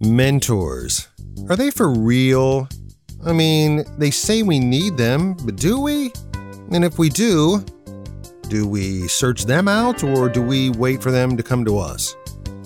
Mentors. 0.00 1.08
Are 1.50 1.56
they 1.56 1.72
for 1.72 1.90
real? 1.90 2.68
I 3.26 3.32
mean, 3.32 3.84
they 3.98 4.12
say 4.12 4.44
we 4.44 4.60
need 4.60 4.96
them, 4.96 5.34
but 5.44 5.56
do 5.56 5.80
we? 5.80 6.12
And 6.70 6.84
if 6.84 7.00
we 7.00 7.08
do, 7.08 7.64
do 8.48 8.68
we 8.68 9.08
search 9.08 9.44
them 9.44 9.66
out 9.66 10.04
or 10.04 10.28
do 10.28 10.40
we 10.40 10.70
wait 10.70 11.02
for 11.02 11.10
them 11.10 11.36
to 11.36 11.42
come 11.42 11.64
to 11.64 11.78
us? 11.78 12.14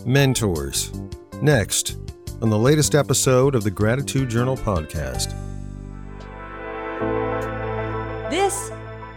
Mentors. 0.05 0.93
Next, 1.41 1.97
on 2.43 2.51
the 2.51 2.59
latest 2.59 2.95
episode 2.95 3.55
of 3.55 3.65
the 3.65 3.71
Gratitude 3.71 4.29
Journal 4.29 4.59
podcast. 4.59 5.31
This 8.29 8.71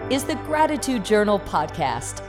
is 0.10 0.24
the 0.24 0.36
Gratitude 0.46 1.04
Journal 1.04 1.40
podcast. 1.40 2.22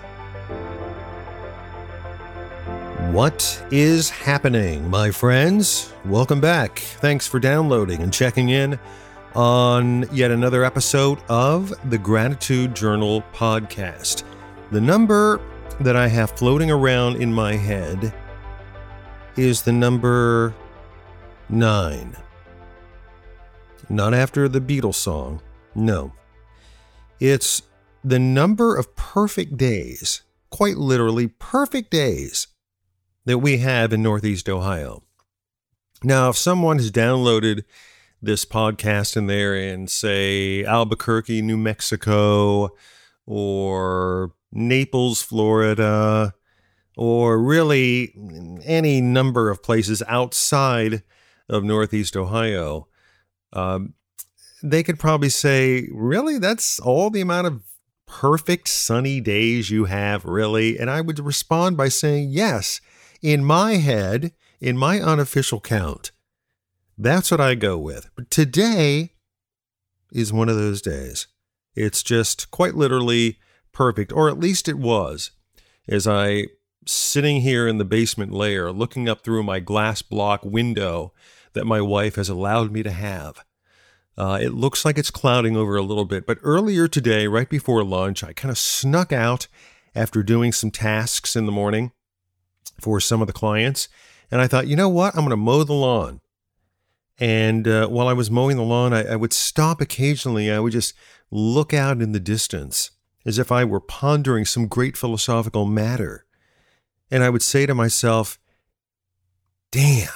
What 3.13 3.65
is 3.71 4.11
happening, 4.11 4.91
my 4.91 5.11
friends? 5.11 5.93
Welcome 6.05 6.41
back. 6.41 6.81
Thanks 6.81 7.27
for 7.27 7.39
downloading 7.39 8.03
and 8.03 8.13
checking 8.13 8.51
in 8.51 8.79
on 9.35 10.07
yet 10.13 10.31
another 10.31 10.65
episode 10.65 11.21
of 11.29 11.73
the 11.89 11.97
Gratitude 11.97 12.75
Journal 12.75 13.23
podcast. 13.33 14.25
The 14.73 14.81
number 14.81 15.41
that 15.81 15.95
I 15.95 16.09
have 16.09 16.33
floating 16.33 16.71
around 16.71 17.23
in 17.23 17.33
my 17.33 17.55
head 17.55 18.13
is 19.37 19.63
the 19.63 19.73
number 19.73 20.53
nine. 21.49 22.15
Not 23.89 24.15
after 24.15 24.49
the 24.49 24.61
Beatles 24.61 24.97
song, 24.97 25.41
no. 25.75 26.13
It's 27.21 27.63
the 28.05 28.19
number 28.19 28.77
of 28.77 28.95
perfect 28.97 29.57
days, 29.57 30.23
quite 30.51 30.77
literally 30.77 31.29
perfect 31.29 31.91
days 31.91 32.49
that 33.27 33.39
we 33.39 33.59
have 33.59 33.93
in 33.93 34.03
Northeast 34.03 34.49
Ohio. 34.49 35.03
Now, 36.03 36.31
if 36.31 36.37
someone 36.37 36.79
has 36.79 36.91
downloaded 36.91 37.65
this 38.23 38.45
podcast 38.45 39.17
in 39.17 39.27
there 39.27 39.55
in, 39.55 39.89
say, 39.89 40.65
Albuquerque, 40.65 41.43
New 41.43 41.57
Mexico, 41.57 42.71
or 43.27 44.33
Naples, 44.53 45.23
Florida, 45.23 46.35
or 46.97 47.39
really 47.43 48.15
any 48.65 49.01
number 49.01 49.51
of 49.51 49.63
places 49.63 50.03
outside 50.07 51.03
of 51.49 51.65
Northeast 51.65 52.17
Ohio, 52.17 52.87
um, 53.53 53.95
they 54.63 54.83
could 54.83 54.99
probably 54.99 55.29
say, 55.29 55.89
Really? 55.93 56.39
That's 56.39 56.79
all 56.79 57.11
the 57.11 57.21
amount 57.21 57.49
of 57.49 57.63
perfect 58.07 58.69
sunny 58.69 59.21
days 59.21 59.69
you 59.69 59.87
have, 59.87 60.25
really? 60.25 60.79
And 60.79 60.89
I 60.89 61.01
would 61.01 61.19
respond 61.19 61.77
by 61.77 61.89
saying, 61.89 62.29
Yes 62.31 62.81
in 63.23 63.45
my 63.45 63.75
head, 63.75 64.33
in 64.61 64.77
my 64.77 65.01
unofficial 65.01 65.61
count, 65.61 66.11
that's 66.99 67.31
what 67.31 67.41
I 67.41 67.55
go 67.55 67.77
with. 67.79 68.09
But 68.17 68.31
today 68.31 69.13
is 70.13 70.33
one 70.33 70.49
of 70.49 70.57
those 70.57 70.81
days. 70.81 71.27
It's 71.75 72.03
just 72.03 72.51
quite 72.51 72.75
literally 72.75 73.39
perfect, 73.73 74.13
or 74.13 74.29
at 74.29 74.41
least 74.41 74.69
it 74.69 74.79
was, 74.79 75.33
as 75.87 76.07
I 76.07 76.47
sitting 76.87 77.41
here 77.41 77.67
in 77.67 77.79
the 77.79 77.85
basement 77.85 78.33
layer 78.33 78.71
looking 78.71 79.09
up 79.09 79.23
through 79.23 79.43
my 79.43 79.59
glass 79.61 80.03
block 80.03 80.45
window 80.45 81.13
that 81.53 81.67
my 81.67 81.81
wife 81.81 82.15
has 82.15 82.29
allowed 82.29 82.71
me 82.71 82.83
to 82.83 82.93
have. 82.93 83.45
Uh, 84.17 84.39
it 84.41 84.55
looks 84.55 84.85
like 84.85 84.97
it's 84.97 85.11
clouding 85.11 85.57
over 85.57 85.77
a 85.77 85.83
little 85.83 86.05
bit, 86.05 86.27
but 86.27 86.39
earlier 86.43 86.89
today, 86.89 87.27
right 87.27 87.51
before 87.51 87.85
lunch, 87.85 88.25
I 88.25 88.33
kind 88.33 88.51
of 88.51 88.57
snuck 88.57 89.13
out 89.13 89.47
after 89.95 90.23
doing 90.23 90.53
some 90.53 90.71
tasks 90.71 91.37
in 91.37 91.45
the 91.45 91.53
morning 91.53 91.93
for 92.81 93.01
some 93.01 93.21
of 93.21 93.27
the 93.27 93.33
clients. 93.33 93.89
And 94.31 94.41
I 94.41 94.47
thought, 94.47 94.67
you 94.67 94.77
know 94.77 94.89
what? 94.89 95.15
I'm 95.15 95.21
going 95.21 95.31
to 95.31 95.37
mow 95.37 95.65
the 95.65 95.73
lawn. 95.73 96.21
And 97.19 97.67
uh, 97.67 97.89
while 97.89 98.09
I 98.09 98.13
was 98.13 98.31
mowing 98.31 98.57
the 98.57 98.63
lawn, 98.63 98.93
I, 98.93 99.05
I 99.13 99.17
would 99.17 99.33
stop 99.33 99.81
occasionally. 99.81 100.51
I 100.51 100.61
would 100.61 100.73
just 100.73 100.95
look 101.31 101.73
out 101.73 102.03
in 102.03 102.13
the 102.13 102.21
distance 102.21 102.91
as 103.25 103.39
if 103.39 103.51
I 103.51 103.65
were 103.65 103.81
pondering 103.81 104.45
some 104.45 104.69
great 104.69 104.97
philosophical 104.97 105.65
matter. 105.65 106.27
And 107.11 107.23
I 107.23 107.31
would 107.31 107.43
say 107.43 107.67
to 107.67 107.75
myself, 107.75 108.39
damn, 109.71 110.09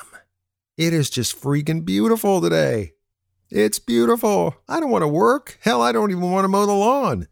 it 0.77 0.93
is 0.93 1.11
just 1.11 1.41
freaking 1.41 1.84
beautiful 1.84 2.41
today. 2.41 2.93
It's 3.49 3.79
beautiful. 3.79 4.55
I 4.69 4.79
don't 4.79 4.91
want 4.91 5.03
to 5.03 5.09
work. 5.09 5.59
Hell, 5.63 5.83
I 5.83 5.93
don't 5.93 6.11
even 6.11 6.31
want 6.31 6.45
to 6.45 6.49
mow 6.49 6.67
the 6.67 6.73
lawn. 6.73 7.27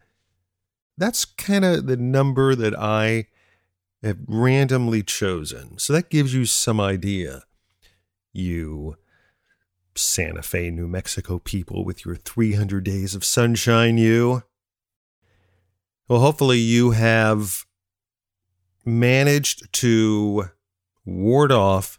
That's 0.96 1.24
kind 1.24 1.64
of 1.64 1.86
the 1.86 1.96
number 1.96 2.56
that 2.56 2.76
I 2.76 3.26
randomly 4.02 5.02
chosen. 5.02 5.78
So 5.78 5.92
that 5.92 6.10
gives 6.10 6.34
you 6.34 6.44
some 6.44 6.80
idea. 6.80 7.42
You 8.32 8.96
Santa 9.98 10.42
Fe, 10.42 10.70
New 10.70 10.86
Mexico 10.86 11.38
people 11.38 11.84
with 11.84 12.04
your 12.04 12.14
300 12.14 12.84
days 12.84 13.14
of 13.14 13.24
sunshine, 13.24 13.98
you. 13.98 14.44
Well, 16.08 16.20
hopefully 16.20 16.58
you 16.58 16.92
have 16.92 17.66
managed 18.84 19.72
to 19.74 20.50
ward 21.04 21.52
off 21.52 21.98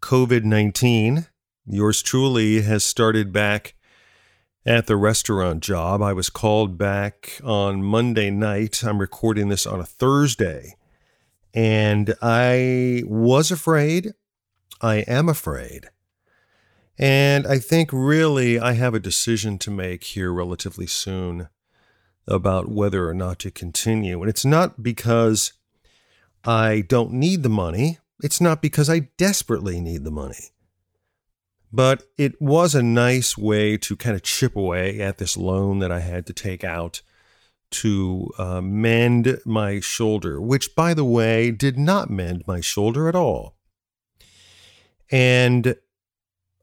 COVID 0.00 0.44
19. 0.44 1.26
Yours 1.66 2.02
truly 2.02 2.62
has 2.62 2.84
started 2.84 3.32
back 3.32 3.74
at 4.64 4.86
the 4.86 4.96
restaurant 4.96 5.62
job. 5.62 6.02
I 6.02 6.12
was 6.12 6.30
called 6.30 6.78
back 6.78 7.40
on 7.42 7.82
Monday 7.82 8.30
night. 8.30 8.84
I'm 8.84 8.98
recording 8.98 9.48
this 9.48 9.66
on 9.66 9.80
a 9.80 9.84
Thursday. 9.86 10.76
And 11.54 12.14
I 12.20 13.02
was 13.06 13.50
afraid. 13.50 14.12
I 14.80 14.96
am 15.08 15.28
afraid. 15.28 15.88
And 16.98 17.46
I 17.46 17.58
think 17.58 17.90
really 17.92 18.58
I 18.58 18.72
have 18.72 18.94
a 18.94 19.00
decision 19.00 19.58
to 19.58 19.70
make 19.70 20.04
here 20.04 20.32
relatively 20.32 20.86
soon 20.86 21.48
about 22.26 22.68
whether 22.68 23.08
or 23.08 23.14
not 23.14 23.38
to 23.40 23.50
continue. 23.50 24.20
And 24.20 24.28
it's 24.28 24.44
not 24.44 24.82
because 24.82 25.52
I 26.44 26.82
don't 26.86 27.12
need 27.12 27.42
the 27.42 27.48
money, 27.48 27.98
it's 28.22 28.40
not 28.40 28.60
because 28.60 28.90
I 28.90 29.10
desperately 29.16 29.80
need 29.80 30.04
the 30.04 30.10
money. 30.10 30.50
But 31.72 32.04
it 32.16 32.40
was 32.40 32.74
a 32.74 32.82
nice 32.82 33.36
way 33.36 33.76
to 33.78 33.96
kind 33.96 34.16
of 34.16 34.22
chip 34.22 34.56
away 34.56 35.00
at 35.00 35.18
this 35.18 35.36
loan 35.36 35.78
that 35.80 35.92
I 35.92 36.00
had 36.00 36.26
to 36.26 36.32
take 36.32 36.64
out 36.64 37.02
to 37.70 38.30
uh, 38.38 38.60
mend 38.60 39.38
my 39.44 39.80
shoulder, 39.80 40.40
which, 40.40 40.74
by 40.74 40.94
the 40.94 41.04
way, 41.04 41.50
did 41.50 41.78
not 41.78 42.10
mend 42.10 42.44
my 42.46 42.60
shoulder 42.60 43.08
at 43.08 43.14
all. 43.14 43.56
And 45.10 45.76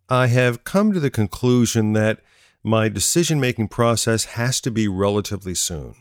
I 0.09 0.27
have 0.27 0.63
come 0.63 0.93
to 0.93 0.99
the 0.99 1.09
conclusion 1.09 1.93
that 1.93 2.21
my 2.63 2.89
decision 2.89 3.39
making 3.39 3.67
process 3.67 4.25
has 4.25 4.59
to 4.61 4.71
be 4.71 4.88
relatively 4.88 5.55
soon 5.55 5.95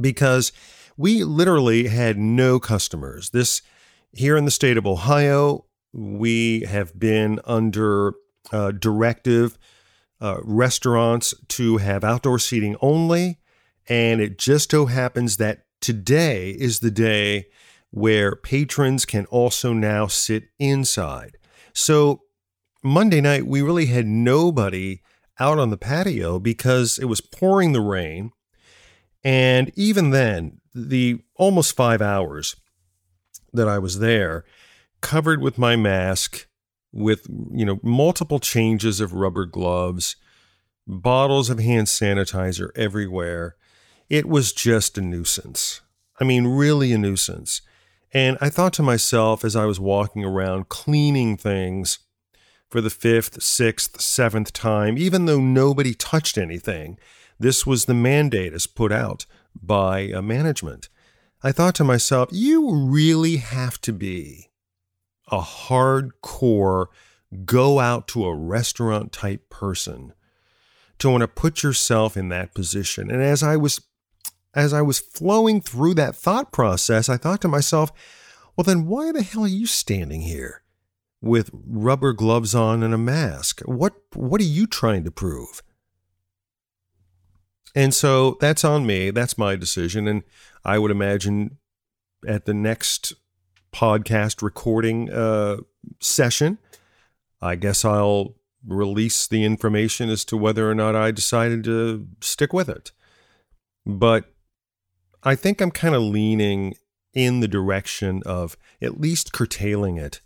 because 0.00 0.52
we 0.96 1.22
literally 1.22 1.88
had 1.88 2.18
no 2.18 2.58
customers. 2.58 3.30
This 3.30 3.62
here 4.12 4.36
in 4.36 4.44
the 4.44 4.50
state 4.50 4.76
of 4.76 4.86
Ohio, 4.86 5.66
we 5.92 6.60
have 6.62 6.98
been 6.98 7.40
under 7.44 8.14
uh, 8.52 8.72
directive 8.72 9.58
uh, 10.20 10.38
restaurants 10.42 11.34
to 11.48 11.76
have 11.76 12.02
outdoor 12.02 12.38
seating 12.38 12.76
only 12.80 13.38
and 13.88 14.20
it 14.20 14.38
just 14.38 14.70
so 14.70 14.86
happens 14.86 15.38
that 15.38 15.64
today 15.80 16.50
is 16.50 16.80
the 16.80 16.90
day 16.90 17.46
where 17.90 18.36
patrons 18.36 19.04
can 19.06 19.24
also 19.26 19.72
now 19.72 20.06
sit 20.06 20.44
inside. 20.58 21.38
So 21.72 22.22
Monday 22.82 23.20
night, 23.20 23.46
we 23.46 23.62
really 23.62 23.86
had 23.86 24.06
nobody 24.06 25.00
out 25.40 25.58
on 25.58 25.70
the 25.70 25.76
patio 25.76 26.38
because 26.38 26.98
it 26.98 27.06
was 27.06 27.20
pouring 27.20 27.72
the 27.72 27.80
rain. 27.80 28.32
And 29.24 29.72
even 29.74 30.10
then, 30.10 30.60
the 30.74 31.20
almost 31.34 31.74
five 31.74 32.02
hours 32.02 32.56
that 33.52 33.68
I 33.68 33.78
was 33.78 33.98
there, 33.98 34.44
covered 35.00 35.40
with 35.40 35.58
my 35.58 35.76
mask, 35.76 36.46
with 36.92 37.26
you 37.52 37.64
know 37.64 37.80
multiple 37.82 38.38
changes 38.38 39.00
of 39.00 39.12
rubber 39.12 39.46
gloves, 39.46 40.16
bottles 40.86 41.50
of 41.50 41.58
hand 41.58 41.86
sanitizer 41.86 42.70
everywhere, 42.76 43.56
it 44.08 44.26
was 44.26 44.52
just 44.52 44.98
a 44.98 45.00
nuisance. 45.00 45.80
I 46.20 46.24
mean, 46.24 46.46
really 46.46 46.92
a 46.92 46.98
nuisance. 46.98 47.62
And 48.12 48.38
I 48.40 48.48
thought 48.48 48.72
to 48.74 48.82
myself 48.82 49.44
as 49.44 49.54
I 49.54 49.66
was 49.66 49.78
walking 49.78 50.24
around 50.24 50.68
cleaning 50.68 51.36
things 51.36 51.98
for 52.68 52.80
the 52.80 52.90
fifth, 52.90 53.42
sixth, 53.42 54.00
seventh 54.00 54.52
time, 54.52 54.96
even 54.98 55.26
though 55.26 55.40
nobody 55.40 55.94
touched 55.94 56.38
anything, 56.38 56.98
this 57.38 57.66
was 57.66 57.84
the 57.84 57.94
mandate 57.94 58.52
as 58.52 58.66
put 58.66 58.92
out 58.92 59.26
by 59.54 60.10
uh, 60.10 60.22
management. 60.22 60.88
I 61.42 61.52
thought 61.52 61.74
to 61.76 61.84
myself, 61.84 62.30
you 62.32 62.74
really 62.74 63.36
have 63.36 63.80
to 63.82 63.92
be 63.92 64.50
a 65.30 65.40
hardcore 65.40 66.86
go 67.44 67.78
out 67.78 68.08
to 68.08 68.24
a 68.24 68.34
restaurant 68.34 69.12
type 69.12 69.50
person 69.50 70.14
to 70.98 71.10
want 71.10 71.20
to 71.20 71.28
put 71.28 71.62
yourself 71.62 72.16
in 72.16 72.28
that 72.30 72.54
position. 72.54 73.10
And 73.10 73.22
as 73.22 73.42
I 73.42 73.56
was 73.56 73.80
as 74.54 74.72
I 74.72 74.82
was 74.82 74.98
flowing 74.98 75.60
through 75.60 75.94
that 75.94 76.16
thought 76.16 76.52
process, 76.52 77.08
I 77.08 77.16
thought 77.16 77.40
to 77.42 77.48
myself, 77.48 77.92
well, 78.56 78.64
then 78.64 78.86
why 78.86 79.12
the 79.12 79.22
hell 79.22 79.44
are 79.44 79.48
you 79.48 79.66
standing 79.66 80.22
here? 80.22 80.62
with 81.20 81.50
rubber 81.52 82.12
gloves 82.12 82.54
on 82.54 82.82
and 82.82 82.94
a 82.94 82.98
mask? 82.98 83.60
What 83.62 83.94
what 84.14 84.40
are 84.40 84.44
you 84.44 84.66
trying 84.66 85.04
to 85.04 85.10
prove? 85.10 85.62
And 87.74 87.92
so 87.92 88.36
that's 88.40 88.64
on 88.64 88.86
me. 88.86 89.10
That's 89.10 89.38
my 89.38 89.54
decision. 89.56 90.08
And 90.08 90.22
I 90.64 90.78
would 90.78 90.90
imagine 90.90 91.58
at 92.26 92.46
the 92.46 92.54
next 92.54 93.12
podcast 93.72 94.42
recording 94.42 95.10
uh, 95.10 95.58
session, 96.00 96.58
I 97.40 97.56
guess 97.56 97.84
I'll 97.84 98.34
release 98.66 99.26
the 99.26 99.44
information 99.44 100.08
as 100.08 100.24
to 100.24 100.36
whether 100.36 100.68
or 100.68 100.74
not 100.74 100.96
I 100.96 101.10
decided 101.10 101.62
to 101.64 102.08
stick 102.20 102.52
with 102.52 102.68
it. 102.68 102.90
But 103.86 104.24
I 105.22 105.34
think 105.34 105.60
I'm 105.60 105.70
kind 105.70 105.94
of 105.94 106.02
leaning 106.02 106.74
in 107.12 107.40
the 107.40 107.48
direction 107.48 108.22
of 108.24 108.56
at 108.80 109.00
least 109.00 109.32
curtailing 109.32 109.96
it 109.96 110.20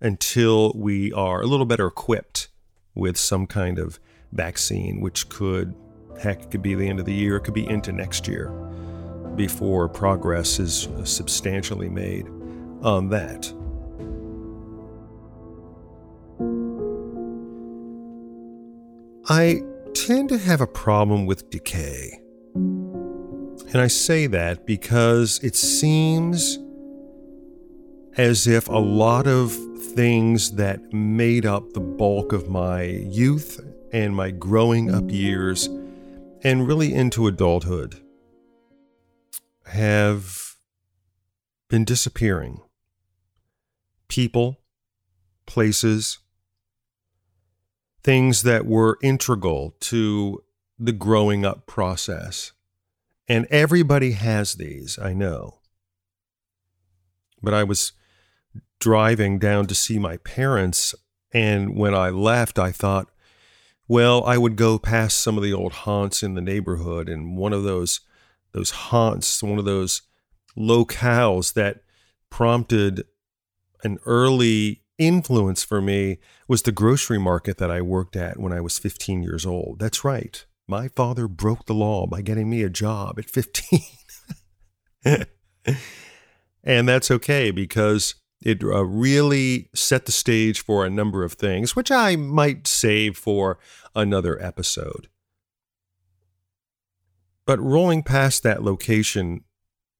until 0.00 0.72
we 0.74 1.12
are 1.12 1.42
a 1.42 1.46
little 1.46 1.66
better 1.66 1.86
equipped 1.86 2.48
with 2.94 3.16
some 3.16 3.46
kind 3.46 3.78
of 3.78 3.98
vaccine, 4.32 5.00
which 5.00 5.28
could, 5.28 5.74
heck, 6.20 6.42
it 6.42 6.50
could 6.50 6.62
be 6.62 6.74
the 6.74 6.88
end 6.88 7.00
of 7.00 7.06
the 7.06 7.14
year, 7.14 7.36
it 7.36 7.40
could 7.40 7.54
be 7.54 7.68
into 7.68 7.92
next 7.92 8.28
year 8.28 8.50
before 9.34 9.88
progress 9.88 10.58
is 10.58 10.86
uh, 10.86 11.04
substantially 11.04 11.88
made 11.88 12.26
on 12.82 13.08
that. 13.10 13.52
I 19.28 19.62
tend 19.92 20.28
to 20.28 20.38
have 20.38 20.60
a 20.60 20.66
problem 20.66 21.26
with 21.26 21.50
decay. 21.50 22.20
And 23.76 23.82
I 23.82 23.88
say 23.88 24.26
that 24.28 24.64
because 24.64 25.38
it 25.42 25.54
seems 25.54 26.58
as 28.16 28.46
if 28.46 28.68
a 28.68 28.78
lot 28.78 29.26
of 29.26 29.52
things 29.92 30.52
that 30.52 30.94
made 30.94 31.44
up 31.44 31.74
the 31.74 31.80
bulk 31.80 32.32
of 32.32 32.48
my 32.48 32.84
youth 32.84 33.60
and 33.92 34.16
my 34.16 34.30
growing 34.30 34.90
up 34.90 35.10
years 35.10 35.68
and 36.42 36.66
really 36.66 36.94
into 36.94 37.26
adulthood 37.26 38.00
have 39.66 40.56
been 41.68 41.84
disappearing. 41.84 42.62
People, 44.08 44.58
places, 45.44 46.20
things 48.02 48.42
that 48.42 48.64
were 48.64 48.96
integral 49.02 49.76
to 49.80 50.42
the 50.78 50.92
growing 50.92 51.44
up 51.44 51.66
process. 51.66 52.52
And 53.28 53.46
everybody 53.50 54.12
has 54.12 54.54
these, 54.54 54.98
I 54.98 55.12
know. 55.12 55.58
But 57.42 57.54
I 57.54 57.64
was 57.64 57.92
driving 58.78 59.38
down 59.38 59.66
to 59.66 59.74
see 59.74 59.98
my 59.98 60.18
parents, 60.18 60.94
and 61.32 61.76
when 61.76 61.94
I 61.94 62.10
left, 62.10 62.58
I 62.58 62.72
thought, 62.72 63.08
well, 63.88 64.24
I 64.24 64.38
would 64.38 64.56
go 64.56 64.78
past 64.78 65.18
some 65.18 65.36
of 65.36 65.42
the 65.42 65.52
old 65.52 65.72
haunts 65.72 66.22
in 66.22 66.34
the 66.34 66.40
neighborhood, 66.40 67.08
and 67.08 67.36
one 67.36 67.52
of 67.52 67.62
those 67.62 68.00
those 68.52 68.70
haunts, 68.70 69.42
one 69.42 69.58
of 69.58 69.66
those 69.66 70.02
locales 70.56 71.52
that 71.52 71.82
prompted 72.30 73.04
an 73.84 73.98
early 74.06 74.82
influence 74.98 75.62
for 75.62 75.82
me 75.82 76.18
was 76.48 76.62
the 76.62 76.72
grocery 76.72 77.18
market 77.18 77.58
that 77.58 77.70
I 77.70 77.82
worked 77.82 78.16
at 78.16 78.38
when 78.38 78.54
I 78.54 78.62
was 78.62 78.78
15 78.78 79.22
years 79.22 79.44
old. 79.44 79.78
That's 79.78 80.04
right. 80.04 80.44
My 80.68 80.88
father 80.88 81.28
broke 81.28 81.66
the 81.66 81.74
law 81.74 82.06
by 82.06 82.22
getting 82.22 82.50
me 82.50 82.62
a 82.62 82.70
job 82.70 83.18
at 83.18 83.30
15. 83.30 83.80
and 86.64 86.88
that's 86.88 87.10
okay 87.10 87.52
because 87.52 88.16
it 88.42 88.62
uh, 88.62 88.84
really 88.84 89.70
set 89.74 90.06
the 90.06 90.12
stage 90.12 90.62
for 90.62 90.84
a 90.84 90.90
number 90.90 91.22
of 91.22 91.34
things, 91.34 91.76
which 91.76 91.90
I 91.90 92.16
might 92.16 92.66
save 92.66 93.16
for 93.16 93.58
another 93.94 94.42
episode. 94.42 95.08
But 97.46 97.60
rolling 97.60 98.02
past 98.02 98.42
that 98.42 98.62
location, 98.62 99.44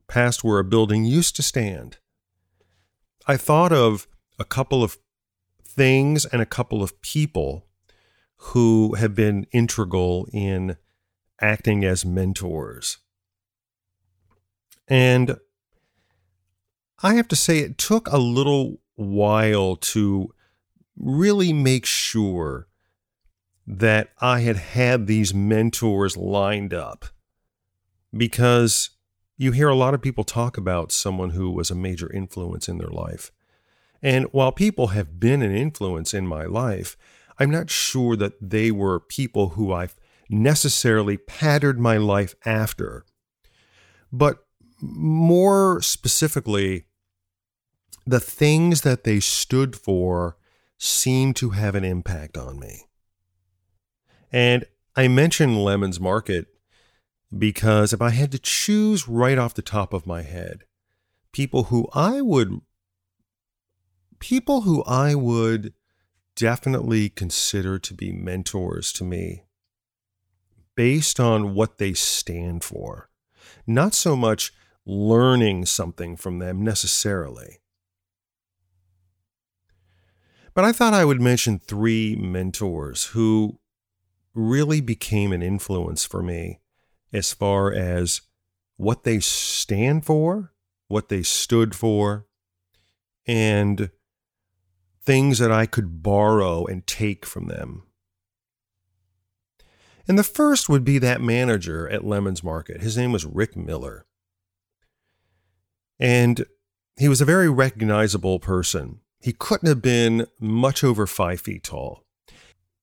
past 0.09 0.43
where 0.43 0.59
a 0.59 0.65
building 0.65 1.05
used 1.05 1.37
to 1.37 1.43
stand, 1.43 1.99
I 3.29 3.37
thought 3.37 3.73
of 3.73 4.09
a 4.39 4.45
couple 4.45 4.83
of 4.83 4.99
things 5.65 6.25
and 6.25 6.43
a 6.43 6.47
couple 6.47 6.83
of 6.83 7.01
people 7.03 7.66
who 8.37 8.95
have 8.95 9.15
been 9.15 9.47
integral 9.53 10.29
in 10.33 10.77
acting 11.41 11.85
as 11.85 12.05
mentors. 12.05 12.99
And 14.89 15.37
I 17.03 17.15
have 17.15 17.29
to 17.29 17.37
say, 17.37 17.59
it 17.59 17.79
took 17.79 18.09
a 18.09 18.19
little 18.19 18.81
while 18.95 19.77
to 19.77 20.33
really 20.97 21.53
make 21.53 21.85
sure 21.85 22.69
that 23.67 24.11
I 24.21 24.41
had 24.41 24.57
had 24.57 25.07
these 25.07 25.35
mentors 25.35 26.17
lined 26.17 26.73
up 26.73 27.07
because 28.17 28.91
you 29.37 29.53
hear 29.53 29.69
a 29.69 29.75
lot 29.75 29.93
of 29.93 30.01
people 30.01 30.25
talk 30.25 30.57
about 30.57 30.93
someone 30.93 31.31
who 31.31 31.51
was 31.51 31.71
a 31.71 31.75
major 31.75 32.11
influence 32.11 32.69
in 32.69 32.79
their 32.79 32.89
life. 32.89 33.33
And 34.01 34.27
while 34.27 34.53
people 34.53 34.89
have 34.89 35.19
been 35.19 35.43
an 35.43 35.55
influence 35.55 36.15
in 36.15 36.27
my 36.27 36.45
life, 36.45 36.97
I'm 37.39 37.51
not 37.51 37.71
sure 37.71 38.17
that 38.17 38.35
they 38.41 38.71
were 38.71 39.01
people 39.01 39.51
who 39.51 39.73
I've 39.73 39.97
necessarily 40.29 41.17
patterned 41.17 41.79
my 41.79 41.97
life 41.97 42.35
after. 42.45 43.05
But 44.13 44.39
more 44.81 45.81
specifically, 45.83 46.87
the 48.07 48.21
things 48.21 48.83
that 48.83 49.05
they 49.05 49.21
stood 49.21 49.77
for 49.77 50.37
seem 50.79 51.35
to 51.35 51.51
have 51.51 51.75
an 51.75 51.85
impact 51.85 52.37
on 52.37 52.59
me. 52.59 52.85
And 54.33 54.65
I 54.95 55.09
mentioned 55.09 55.63
Lemon's 55.63 56.01
Market 56.01 56.47
because 57.37 57.93
if 57.93 58.01
I 58.01 58.11
had 58.11 58.33
to 58.33 58.39
choose 58.39 59.09
right 59.09 59.39
off 59.39 59.55
the 59.55 59.63
top 59.63 59.93
of 59.93 60.07
my 60.07 60.23
head, 60.23 60.65
people 61.33 61.65
who 61.65 61.89
I 61.93 62.21
would 62.21 62.61
people 64.19 64.63
who 64.63 64.83
I 64.85 65.15
would 65.15 65.75
definitely 66.37 67.09
consider 67.09 67.79
to 67.79 67.95
be 67.95 68.13
mentors 68.13 68.93
to 68.93 69.05
me 69.05 69.45
based 70.77 71.19
on 71.19 71.55
what 71.55 71.79
they 71.79 71.95
stand 71.95 72.63
for, 72.63 73.09
not 73.67 73.95
so 73.95 74.15
much 74.15 74.53
learning 74.85 75.67
something 75.67 76.17
from 76.17 76.39
them 76.39 76.63
necessarily. 76.63 77.59
But 80.55 80.65
I 80.65 80.73
thought 80.73 80.95
I 80.95 81.05
would 81.05 81.21
mention 81.21 81.59
three 81.59 82.15
mentors 82.15 83.07
who 83.07 83.59
really 84.35 84.81
became 84.81 85.33
an 85.33 85.43
influence 85.43 86.05
for 86.05 86.23
me 86.23 86.61
as 87.13 87.33
far 87.33 87.73
as 87.73 88.21
what 88.77 89.05
they 89.05 89.19
stand 89.21 90.05
for, 90.05 90.53
what 90.89 91.09
they 91.09 91.23
stood 91.23 91.75
for, 91.75 92.27
and 93.27 93.91
things 95.07 95.39
that 95.39 95.53
I 95.53 95.65
could 95.67 96.03
borrow 96.03 96.67
and 96.67 96.87
take 96.87 97.25
from 97.25 97.47
them. 97.47 97.85
And 100.09 100.19
the 100.19 100.25
first 100.25 100.69
would 100.69 100.85
be 100.85 100.99
that 100.99 101.21
manager 101.21 101.89
at 101.89 102.05
Lemon's 102.05 102.45
Market. 102.45 102.83
His 102.83 102.97
name 102.97 103.13
was 103.13 103.25
Rick 103.25 103.57
Miller. 103.57 104.05
And 105.99 106.45
he 106.99 107.09
was 107.09 107.21
a 107.21 107.25
very 107.25 107.49
recognizable 107.49 108.39
person. 108.39 109.01
He 109.21 109.33
couldn't 109.33 109.69
have 109.69 109.83
been 109.83 110.27
much 110.39 110.85
over 110.85 111.07
five 111.07 111.41
feet 111.41 111.65
tall. 111.65 112.05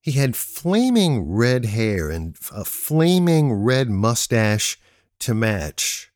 He 0.02 0.14
had 0.14 0.36
flaming 0.36 1.32
red 1.32 1.66
hair 1.66 2.10
and 2.10 2.36
a 2.54 2.66
flaming 2.66 3.54
red 3.54 3.90
mustache 3.90 4.78
to 5.20 5.34
match. 5.34 6.12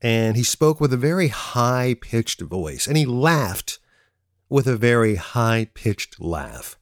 And 0.00 0.36
he 0.36 0.42
spoke 0.42 0.80
with 0.80 0.92
a 0.92 0.98
very 0.98 1.28
high 1.28 1.96
pitched 2.00 2.40
voice. 2.40 2.86
And 2.86 2.96
he 2.96 3.04
laughed 3.04 3.78
with 4.50 4.66
a 4.66 4.76
very 4.76 5.14
high 5.14 5.68
pitched 5.72 6.20
laugh. 6.20 6.76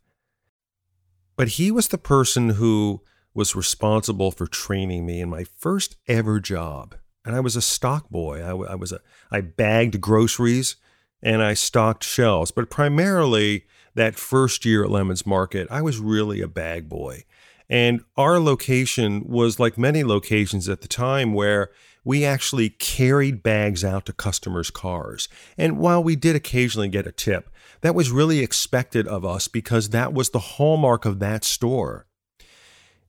But 1.36 1.48
he 1.50 1.70
was 1.70 1.88
the 1.88 1.98
person 1.98 2.50
who 2.50 3.02
was 3.34 3.54
responsible 3.54 4.32
for 4.32 4.48
training 4.48 5.06
me 5.06 5.20
in 5.20 5.28
my 5.28 5.44
first 5.44 5.96
ever 6.08 6.40
job. 6.40 6.96
And 7.24 7.36
I 7.36 7.40
was 7.40 7.54
a 7.54 7.62
stock 7.62 8.10
boy. 8.10 8.42
I, 8.42 8.72
I 8.72 8.74
was 8.74 8.90
a 8.90 9.00
I 9.30 9.42
bagged 9.42 10.00
groceries 10.00 10.76
and 11.22 11.42
I 11.42 11.54
stocked 11.54 12.02
shelves, 12.02 12.50
but 12.50 12.70
primarily 12.70 13.66
that 13.94 14.16
first 14.16 14.64
year 14.64 14.84
at 14.84 14.90
Lemon's 14.90 15.26
Market, 15.26 15.68
I 15.70 15.82
was 15.82 15.98
really 15.98 16.40
a 16.40 16.48
bag 16.48 16.88
boy. 16.88 17.24
And 17.68 18.00
our 18.16 18.40
location 18.40 19.24
was 19.26 19.60
like 19.60 19.76
many 19.76 20.02
locations 20.02 20.68
at 20.68 20.80
the 20.80 20.88
time 20.88 21.34
where 21.34 21.70
we 22.04 22.24
actually 22.24 22.70
carried 22.70 23.42
bags 23.42 23.84
out 23.84 24.06
to 24.06 24.12
customers' 24.12 24.70
cars. 24.70 25.28
And 25.58 25.78
while 25.78 26.02
we 26.02 26.16
did 26.16 26.34
occasionally 26.34 26.88
get 26.88 27.06
a 27.06 27.12
tip, 27.12 27.50
that 27.82 27.94
was 27.94 28.10
really 28.10 28.40
expected 28.40 29.06
of 29.06 29.24
us 29.24 29.48
because 29.48 29.90
that 29.90 30.14
was 30.14 30.30
the 30.30 30.38
hallmark 30.38 31.04
of 31.04 31.18
that 31.18 31.44
store. 31.44 32.06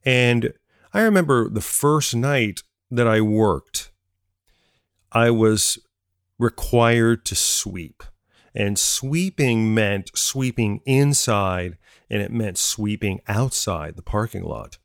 And 0.04 0.54
I 0.94 1.02
remember 1.02 1.50
the 1.50 1.62
first 1.62 2.16
night 2.16 2.64
that 2.92 3.08
I 3.08 3.22
worked, 3.22 3.92
I 5.12 5.30
was 5.32 5.80
required 6.38 7.26
to 7.26 7.36
sweep. 7.36 8.04
And 8.56 8.80
sweeping 8.80 9.74
meant 9.74 10.12
sweeping 10.16 10.82
inside 10.86 11.78
and 12.10 12.22
it 12.22 12.32
meant 12.32 12.58
sweeping 12.58 13.20
outside 13.28 13.96
the 13.96 14.02
parking 14.02 14.44
lot. 14.44 14.78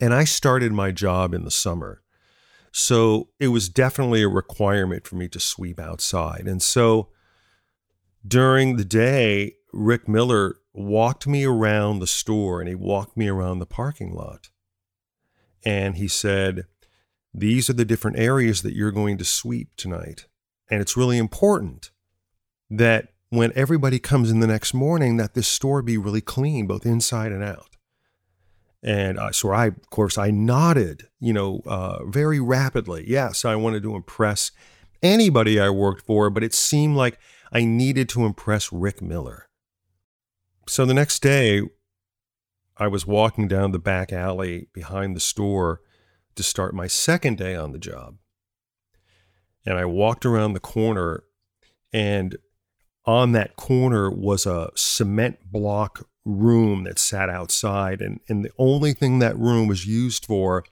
And 0.00 0.12
I 0.12 0.24
started 0.24 0.72
my 0.72 0.90
job 0.90 1.32
in 1.32 1.44
the 1.44 1.50
summer. 1.50 2.02
So 2.72 3.28
it 3.38 3.48
was 3.48 3.68
definitely 3.68 4.22
a 4.22 4.28
requirement 4.28 5.06
for 5.06 5.16
me 5.16 5.28
to 5.28 5.38
sweep 5.38 5.78
outside. 5.78 6.46
And 6.46 6.62
so 6.62 7.10
during 8.26 8.76
the 8.76 8.84
day, 8.84 9.54
Rick 9.72 10.08
Miller 10.08 10.56
walked 10.72 11.26
me 11.26 11.44
around 11.44 11.98
the 11.98 12.06
store 12.06 12.60
and 12.60 12.68
he 12.68 12.74
walked 12.74 13.16
me 13.16 13.28
around 13.28 13.58
the 13.58 13.66
parking 13.66 14.14
lot. 14.14 14.50
And 15.64 15.96
he 15.96 16.08
said, 16.08 16.64
These 17.32 17.70
are 17.70 17.74
the 17.74 17.84
different 17.84 18.18
areas 18.18 18.62
that 18.62 18.74
you're 18.74 18.90
going 18.90 19.18
to 19.18 19.24
sweep 19.24 19.76
tonight. 19.76 20.26
And 20.70 20.80
it's 20.80 20.96
really 20.96 21.18
important 21.18 21.90
that 22.70 23.11
when 23.32 23.50
everybody 23.54 23.98
comes 23.98 24.30
in 24.30 24.40
the 24.40 24.46
next 24.46 24.74
morning, 24.74 25.16
that 25.16 25.32
this 25.32 25.48
store 25.48 25.80
be 25.80 25.96
really 25.96 26.20
clean, 26.20 26.66
both 26.66 26.84
inside 26.84 27.32
and 27.32 27.42
out. 27.42 27.76
And 28.82 29.18
uh, 29.18 29.32
so 29.32 29.50
I, 29.50 29.68
of 29.68 29.88
course, 29.88 30.18
I 30.18 30.30
nodded, 30.30 31.08
you 31.18 31.32
know, 31.32 31.62
uh, 31.64 32.04
very 32.04 32.40
rapidly. 32.40 33.06
Yes, 33.08 33.46
I 33.46 33.56
wanted 33.56 33.84
to 33.84 33.96
impress 33.96 34.50
anybody 35.02 35.58
I 35.58 35.70
worked 35.70 36.04
for, 36.04 36.28
but 36.28 36.44
it 36.44 36.52
seemed 36.52 36.94
like 36.94 37.18
I 37.50 37.64
needed 37.64 38.10
to 38.10 38.26
impress 38.26 38.70
Rick 38.70 39.00
Miller. 39.00 39.48
So 40.68 40.84
the 40.84 40.92
next 40.92 41.22
day, 41.22 41.62
I 42.76 42.86
was 42.86 43.06
walking 43.06 43.48
down 43.48 43.72
the 43.72 43.78
back 43.78 44.12
alley 44.12 44.68
behind 44.74 45.16
the 45.16 45.20
store 45.20 45.80
to 46.34 46.42
start 46.42 46.74
my 46.74 46.86
second 46.86 47.38
day 47.38 47.54
on 47.56 47.72
the 47.72 47.78
job. 47.78 48.16
And 49.64 49.78
I 49.78 49.86
walked 49.86 50.26
around 50.26 50.52
the 50.52 50.60
corner, 50.60 51.24
and 51.94 52.36
on 53.04 53.32
that 53.32 53.56
corner 53.56 54.10
was 54.10 54.46
a 54.46 54.70
cement 54.76 55.50
block 55.50 56.06
room 56.24 56.84
that 56.84 56.98
sat 56.98 57.28
outside. 57.28 58.00
And, 58.00 58.20
and 58.28 58.44
the 58.44 58.52
only 58.58 58.92
thing 58.92 59.18
that 59.18 59.38
room 59.38 59.66
was 59.66 59.86
used 59.86 60.26
for 60.26 60.64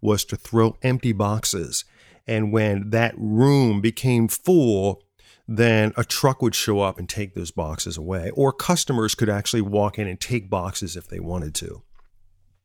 was 0.00 0.24
to 0.26 0.36
throw 0.36 0.76
empty 0.82 1.12
boxes. 1.12 1.84
And 2.26 2.52
when 2.52 2.90
that 2.90 3.14
room 3.16 3.80
became 3.80 4.28
full, 4.28 5.02
then 5.46 5.92
a 5.96 6.02
truck 6.02 6.42
would 6.42 6.56
show 6.56 6.80
up 6.80 6.98
and 6.98 7.08
take 7.08 7.34
those 7.34 7.52
boxes 7.52 7.96
away, 7.96 8.30
or 8.30 8.52
customers 8.52 9.14
could 9.14 9.28
actually 9.28 9.62
walk 9.62 9.96
in 9.96 10.08
and 10.08 10.20
take 10.20 10.50
boxes 10.50 10.96
if 10.96 11.06
they 11.06 11.20
wanted 11.20 11.54
to. 11.54 11.82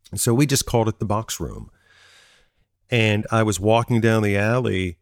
And 0.09 0.19
so 0.19 0.33
we 0.33 0.47
just 0.47 0.65
called 0.65 0.87
it 0.87 0.97
the 0.97 1.05
box 1.05 1.39
room. 1.39 1.69
And 2.89 3.27
I 3.31 3.43
was 3.43 3.59
walking 3.59 4.01
down 4.01 4.23
the 4.23 4.35
alley 4.35 4.97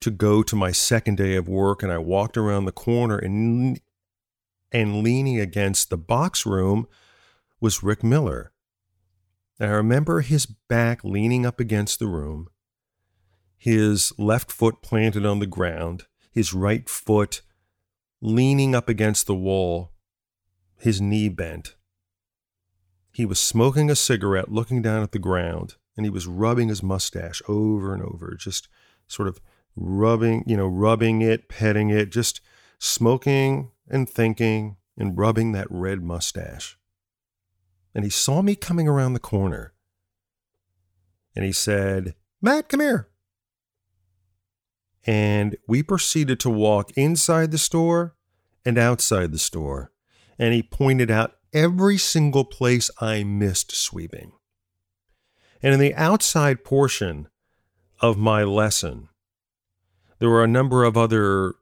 to 0.00 0.10
go 0.10 0.42
to 0.42 0.56
my 0.56 0.72
second 0.72 1.16
day 1.16 1.34
of 1.34 1.48
work, 1.48 1.82
and 1.82 1.92
I 1.92 1.98
walked 1.98 2.36
around 2.36 2.64
the 2.64 2.72
corner 2.72 3.18
and 3.18 3.80
and 4.70 5.02
leaning 5.02 5.40
against 5.40 5.88
the 5.88 5.96
box 5.96 6.44
room 6.44 6.86
was 7.60 7.82
Rick 7.82 8.04
Miller. 8.04 8.52
And 9.58 9.70
I 9.70 9.74
remember 9.74 10.20
his 10.20 10.46
back 10.46 11.02
leaning 11.02 11.46
up 11.46 11.58
against 11.58 11.98
the 11.98 12.06
room, 12.06 12.48
his 13.56 14.12
left 14.18 14.52
foot 14.52 14.82
planted 14.82 15.26
on 15.26 15.38
the 15.40 15.46
ground, 15.46 16.06
his 16.30 16.52
right 16.54 16.88
foot 16.88 17.42
leaning 18.20 18.74
up 18.74 18.88
against 18.88 19.26
the 19.26 19.34
wall, 19.34 19.92
his 20.78 21.00
knee 21.00 21.28
bent. 21.28 21.74
He 23.10 23.24
was 23.24 23.40
smoking 23.40 23.90
a 23.90 23.96
cigarette, 23.96 24.52
looking 24.52 24.82
down 24.82 25.02
at 25.02 25.12
the 25.12 25.18
ground, 25.18 25.74
and 25.96 26.06
he 26.06 26.10
was 26.10 26.26
rubbing 26.26 26.68
his 26.68 26.82
mustache 26.82 27.42
over 27.48 27.92
and 27.92 28.02
over, 28.02 28.36
just 28.38 28.68
sort 29.08 29.26
of 29.26 29.40
rubbing, 29.80 30.44
you 30.46 30.56
know, 30.56 30.66
rubbing 30.66 31.22
it, 31.22 31.48
petting 31.48 31.90
it, 31.90 32.10
just 32.10 32.40
smoking 32.78 33.70
and 33.88 34.08
thinking 34.08 34.76
and 34.96 35.16
rubbing 35.16 35.52
that 35.52 35.66
red 35.70 36.02
mustache. 36.02 36.78
And 37.94 38.04
he 38.04 38.10
saw 38.10 38.42
me 38.42 38.54
coming 38.54 38.88
around 38.88 39.14
the 39.14 39.20
corner. 39.20 39.72
And 41.34 41.44
he 41.44 41.52
said, 41.52 42.14
Matt, 42.42 42.68
come 42.68 42.80
here. 42.80 43.08
And 45.06 45.56
we 45.66 45.82
proceeded 45.82 46.38
to 46.40 46.50
walk 46.50 46.90
inside 46.96 47.50
the 47.50 47.58
store 47.58 48.14
and 48.64 48.76
outside 48.76 49.32
the 49.32 49.38
store. 49.38 49.92
And 50.38 50.52
he 50.52 50.62
pointed 50.62 51.10
out 51.10 51.36
every 51.52 51.96
single 51.96 52.44
place 52.44 52.90
I 53.00 53.24
missed 53.24 53.72
sweeping. 53.74 54.32
And 55.62 55.74
in 55.74 55.80
the 55.80 55.94
outside 55.94 56.64
portion 56.64 57.28
of 58.00 58.18
my 58.18 58.44
lesson, 58.44 59.08
there 60.18 60.28
were 60.28 60.44
a 60.44 60.48
number 60.48 60.84
of 60.84 60.96
other 60.96 61.54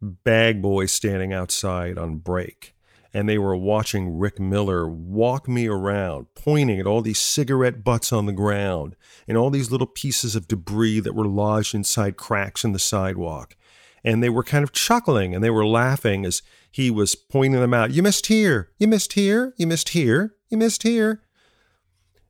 bag 0.00 0.60
boys 0.60 0.92
standing 0.92 1.32
outside 1.32 1.98
on 1.98 2.16
break, 2.16 2.74
and 3.12 3.28
they 3.28 3.38
were 3.38 3.56
watching 3.56 4.18
Rick 4.18 4.40
Miller 4.40 4.88
walk 4.88 5.48
me 5.48 5.66
around, 5.66 6.26
pointing 6.34 6.80
at 6.80 6.86
all 6.86 7.00
these 7.00 7.18
cigarette 7.18 7.84
butts 7.84 8.12
on 8.12 8.26
the 8.26 8.32
ground 8.32 8.96
and 9.28 9.36
all 9.36 9.50
these 9.50 9.70
little 9.70 9.86
pieces 9.86 10.34
of 10.34 10.48
debris 10.48 11.00
that 11.00 11.14
were 11.14 11.26
lodged 11.26 11.74
inside 11.74 12.16
cracks 12.16 12.64
in 12.64 12.72
the 12.72 12.78
sidewalk. 12.78 13.56
And 14.02 14.22
they 14.22 14.28
were 14.28 14.42
kind 14.42 14.64
of 14.64 14.72
chuckling 14.72 15.34
and 15.34 15.42
they 15.42 15.50
were 15.50 15.64
laughing 15.66 16.26
as 16.26 16.42
he 16.70 16.90
was 16.90 17.14
pointing 17.14 17.60
them 17.60 17.72
out. 17.72 17.92
You 17.92 18.02
missed 18.02 18.26
here, 18.26 18.70
you 18.78 18.88
missed 18.88 19.14
here, 19.14 19.54
you 19.56 19.66
missed 19.66 19.90
here, 19.90 20.34
you 20.50 20.58
missed 20.58 20.82
here. 20.82 21.22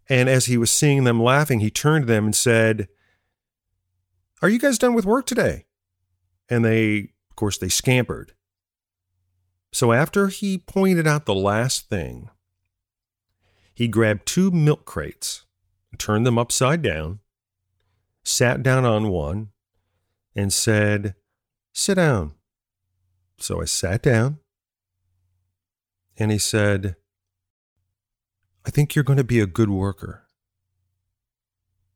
And 0.09 0.29
as 0.29 0.47
he 0.47 0.59
was 0.59 0.71
seeing 0.71 1.05
them 1.05 1.21
laughing, 1.21 1.61
he 1.61 1.71
turned 1.71 2.07
to 2.07 2.13
them 2.13 2.27
and 2.27 2.37
said, 2.37 2.89
Are 4.45 4.51
you 4.51 4.59
guys 4.59 4.77
done 4.77 4.93
with 4.93 5.07
work 5.07 5.25
today? 5.25 5.65
And 6.51 6.65
they 6.65 7.15
of 7.35 7.37
course, 7.37 7.59
they 7.59 7.69
scampered. 7.69 8.33
So 9.73 9.91
after 9.91 10.29
he 10.29 10.57
pointed 10.57 11.05
out 11.05 11.27
the 11.27 11.35
last 11.35 11.89
thing, 11.89 12.31
he 13.75 13.89
grabbed 13.89 14.25
two 14.25 14.53
milk 14.53 14.85
crates, 14.85 15.47
turned 15.99 16.25
them 16.25 16.39
upside 16.39 16.81
down, 16.81 17.19
sat 18.23 18.63
down 18.63 18.85
on 18.85 19.09
one, 19.09 19.49
and 20.37 20.53
said, 20.53 21.17
Sit 21.73 21.97
down. 21.97 22.35
So 23.39 23.61
I 23.61 23.65
sat 23.65 24.01
down, 24.01 24.39
and 26.17 26.31
he 26.31 26.39
said, 26.39 26.95
I 28.65 28.71
think 28.71 28.95
you're 28.95 29.03
going 29.03 29.17
to 29.17 29.25
be 29.25 29.41
a 29.41 29.47
good 29.47 29.71
worker. 29.71 30.29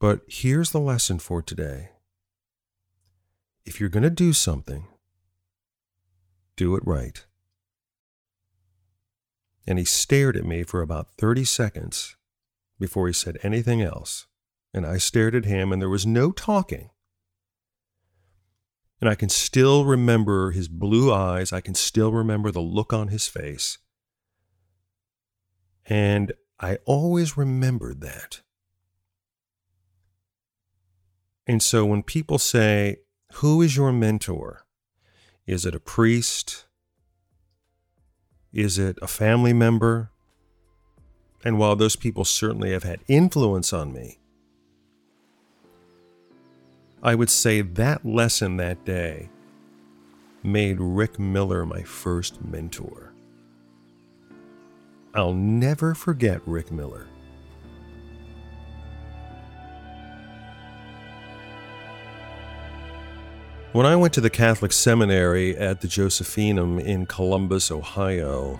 But 0.01 0.23
here's 0.27 0.73
the 0.73 0.81
lesson 0.81 1.21
for 1.21 1.43
today. 1.43 1.91
If 3.69 3.81
you're 3.81 3.91
going 3.91 4.03
to 4.03 4.11
do 4.11 4.33
something, 4.33 4.87
do 6.57 6.75
it 6.75 6.83
right. 6.87 7.27
And 9.67 9.79
he 9.79 9.85
stared 9.85 10.39
at 10.39 10.47
me 10.47 10.63
for 10.63 10.81
about 10.81 11.13
30 11.19 11.45
seconds 11.45 12.17
before 12.81 13.09
he 13.09 13.13
said 13.13 13.37
anything 13.43 13.83
else. 13.83 14.27
And 14.73 14.87
I 14.87 14.97
stared 14.97 15.35
at 15.35 15.45
him, 15.45 15.71
and 15.71 15.83
there 15.83 15.91
was 15.91 16.07
no 16.07 16.33
talking. 16.33 16.89
And 19.03 19.11
I 19.11 19.15
can 19.15 19.29
still 19.29 19.85
remember 19.85 20.53
his 20.53 20.69
blue 20.69 21.13
eyes. 21.13 21.53
I 21.53 21.61
can 21.61 21.75
still 21.75 22.11
remember 22.11 22.51
the 22.51 22.61
look 22.61 22.95
on 22.95 23.09
his 23.09 23.29
face. 23.29 23.77
And 25.85 26.33
I 26.59 26.79
always 26.87 27.37
remembered 27.37 28.01
that. 28.01 28.41
And 31.47 31.63
so 31.63 31.85
when 31.85 32.03
people 32.03 32.39
say, 32.39 33.01
Who 33.35 33.63
is 33.63 33.77
your 33.77 33.93
mentor? 33.93 34.65
Is 35.47 35.65
it 35.65 35.75
a 35.75 35.81
priest? 35.81 36.67
Is 38.53 38.79
it 38.79 38.99
a 39.01 39.07
family 39.07 39.53
member? 39.53 40.11
And 41.45 41.59
while 41.59 41.77
those 41.77 41.97
people 41.97 42.25
certainly 42.25 42.73
have 42.73 42.83
had 42.83 43.01
influence 43.07 43.73
on 43.73 43.93
me, 43.93 44.19
I 47.03 47.15
would 47.15 47.31
say 47.31 47.61
that 47.61 48.05
lesson 48.05 48.57
that 48.57 48.85
day 48.85 49.31
made 50.43 50.81
Rick 50.81 51.19
Miller 51.19 51.65
my 51.65 51.83
first 51.83 52.43
mentor. 52.45 53.13
I'll 55.15 55.35
never 55.35 55.95
forget 55.95 56.41
Rick 56.47 56.73
Miller. 56.73 57.07
When 63.79 63.87
I 63.87 63.95
went 63.95 64.13
to 64.15 64.21
the 64.21 64.29
Catholic 64.29 64.73
seminary 64.73 65.57
at 65.57 65.83
the 65.83 65.87
Josephinum 65.87 66.85
in 66.85 67.07
Columbus, 67.07 67.71
Ohio, 67.71 68.59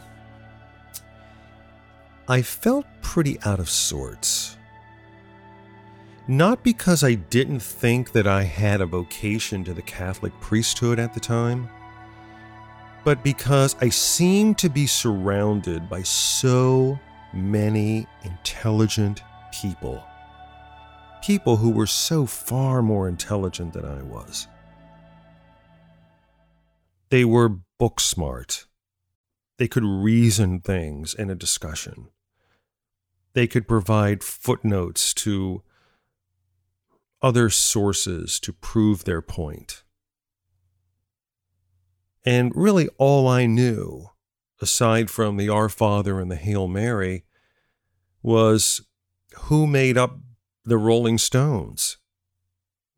I 2.29 2.41
felt 2.41 2.87
pretty 3.03 3.37
out 3.45 3.59
of 3.59 3.69
sorts. 3.69 4.57
Not 6.29 6.63
because 6.63 7.03
I 7.03 7.15
didn't 7.15 7.59
think 7.59 8.13
that 8.13 8.29
I 8.29 8.45
had 8.45 8.81
a 8.81 8.87
vocation 8.87 9.65
to 9.65 9.75
the 9.75 9.83
Catholic 9.83 10.33
priesthood 10.41 11.01
at 11.01 11.15
the 11.15 11.19
time, 11.19 11.69
but 13.03 13.25
because 13.25 13.75
I 13.81 13.89
seemed 13.89 14.57
to 14.59 14.69
be 14.69 14.87
surrounded 14.87 15.91
by 15.91 16.05
so 16.05 16.97
many 17.33 18.07
intelligent 18.23 19.25
people. 19.51 20.01
People 21.25 21.57
who 21.57 21.71
were 21.71 21.89
so 21.89 22.25
far 22.25 22.83
more 22.83 23.09
intelligent 23.09 23.73
than 23.73 23.85
I 23.85 24.01
was. 24.05 24.47
They 27.11 27.25
were 27.25 27.49
book 27.79 28.01
smart. 28.01 28.67
They 29.57 29.69
could 29.69 29.85
reason 29.85 30.61
things 30.61 31.15
in 31.15 31.31
a 31.31 31.35
discussion. 31.35 32.09
They 33.33 33.47
could 33.47 33.67
provide 33.67 34.23
footnotes 34.23 35.15
to 35.15 35.63
other 37.23 37.51
sources 37.51 38.39
to 38.41 38.53
prove 38.53 39.05
their 39.05 39.23
point. 39.23 39.83
And 42.25 42.53
really, 42.55 42.89
all 42.99 43.27
I 43.27 43.47
knew, 43.47 44.11
aside 44.61 45.11
from 45.11 45.37
the 45.37 45.49
Our 45.49 45.69
Father 45.69 46.21
and 46.21 46.31
the 46.31 46.37
Hail 46.37 46.69
Mary, 46.69 47.25
was 48.23 48.83
who 49.45 49.67
made 49.67 49.97
up 49.97 50.19
the 50.65 50.79
Rolling 50.79 51.19
Stones. 51.19 51.97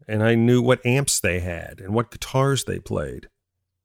And 0.08 0.22
I 0.22 0.34
knew 0.34 0.60
what 0.60 0.84
amps 0.84 1.20
they 1.20 1.40
had 1.40 1.80
and 1.80 1.94
what 1.94 2.10
guitars 2.10 2.64
they 2.64 2.80
played. 2.80 3.28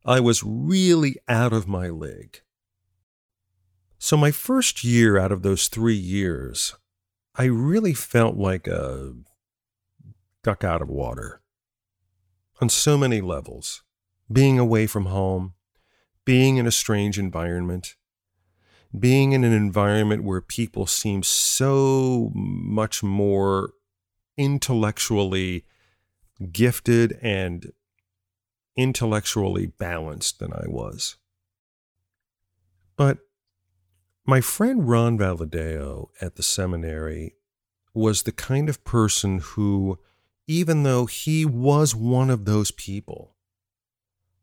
I 0.06 0.20
was 0.20 0.44
really 0.44 1.16
out 1.28 1.52
of 1.52 1.68
my 1.68 1.90
league. 1.90 2.42
So, 3.98 4.16
my 4.16 4.30
first 4.30 4.84
year 4.84 5.18
out 5.18 5.32
of 5.32 5.42
those 5.42 5.68
three 5.68 5.96
years, 5.96 6.76
I 7.36 7.46
really 7.46 7.94
felt 7.94 8.38
like 8.38 8.68
a 8.68 9.14
duck 10.44 10.64
out 10.64 10.84
of 10.84 10.90
water 10.90 11.42
on 12.62 12.70
so 12.70 12.98
many 12.98 13.20
levels. 13.20 13.82
Being 14.32 14.60
away 14.60 14.88
from 14.88 15.06
home, 15.06 15.54
being 16.24 16.58
in 16.58 16.66
a 16.66 16.72
strange 16.72 17.20
environment, 17.20 17.96
being 18.98 19.34
in 19.34 19.44
an 19.44 19.54
environment 19.54 20.24
where 20.24 20.42
people 20.42 20.86
seem 20.86 21.24
so 21.24 22.32
much 22.34 23.04
more 23.04 23.72
intellectually 24.38 25.66
gifted 26.52 27.18
and 27.22 27.72
intellectually 28.76 29.68
balanced 29.68 30.40
than 30.40 30.54
I 30.54 30.66
was. 30.68 31.16
But 32.98 33.20
my 34.26 34.42
friend 34.42 34.88
Ron 34.88 35.18
Valadeo 35.18 36.10
at 36.22 36.36
the 36.36 36.44
seminary 36.44 37.36
was 37.94 38.24
the 38.24 38.32
kind 38.32 38.70
of 38.70 38.84
person 38.84 39.40
who, 39.40 40.00
even 40.48 40.84
though 40.84 41.06
he 41.06 41.46
was 41.46 41.96
one 41.96 42.30
of 42.30 42.46
those 42.46 42.72
people, 42.72 43.36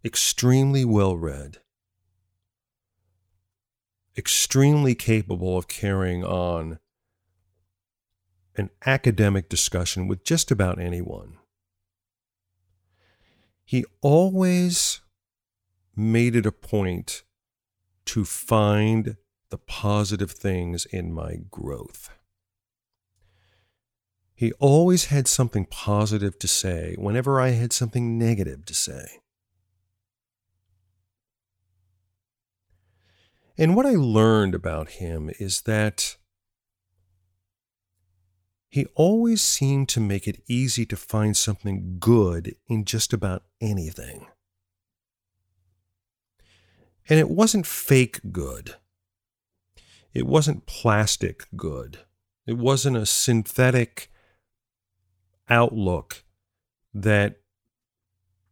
extremely 0.05 0.85
well 0.85 1.17
read, 1.17 1.59
extremely 4.17 4.95
capable 4.95 5.59
of 5.59 5.69
carrying 5.69 6.25
on 6.25 6.79
an 8.57 8.71
academic 8.85 9.49
discussion 9.49 10.07
with 10.09 10.25
just 10.25 10.51
about 10.51 10.79
anyone. 10.79 11.39
He 13.73 13.87
always 14.03 15.01
made 15.97 16.37
it 16.37 16.45
a 16.45 16.53
point 16.53 17.23
to 18.05 18.27
find 18.27 19.17
the 19.49 19.57
positive 19.57 20.31
things 20.31 20.85
in 20.85 21.11
my 21.11 21.37
growth. 21.51 22.11
He 24.35 24.53
always 24.59 25.07
had 25.07 25.27
something 25.27 25.65
positive 25.65 26.39
to 26.41 26.47
say 26.47 26.97
whenever 26.99 27.41
I 27.41 27.53
had 27.53 27.73
something 27.73 28.19
negative 28.19 28.67
to 28.67 28.75
say. 28.75 29.07
And 33.57 33.75
what 33.75 33.87
I 33.87 33.95
learned 33.95 34.55
about 34.55 34.91
him 35.01 35.31
is 35.39 35.63
that 35.63 36.19
he 38.73 38.87
always 38.95 39.43
seemed 39.43 39.87
to 39.91 40.01
make 40.01 40.27
it 40.27 40.43
easy 40.49 40.87
to 40.87 40.97
find 40.97 41.37
something 41.37 41.99
good 42.01 42.57
in 42.69 42.87
just 42.87 43.13
about 43.13 43.43
anything. 43.61 44.29
And 47.07 47.21
it 47.21 47.29
wasn't 47.29 47.67
fake 47.67 48.21
good. 48.33 48.77
It 50.15 50.27
wasn't 50.27 50.65
plastic 50.65 51.47
good. 51.55 51.99
It 52.47 52.57
wasn't 52.57 52.97
a 52.97 53.05
synthetic 53.05 54.11
outlook 55.51 56.25
that 56.95 57.41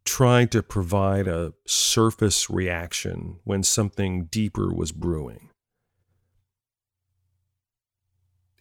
tried 0.04 0.52
to 0.52 0.62
provide 0.62 1.28
a 1.28 1.54
surface 1.66 2.50
reaction 2.50 3.38
when 3.44 3.62
something 3.62 4.26
deeper 4.26 4.70
was 4.70 4.92
brewing. 4.92 5.49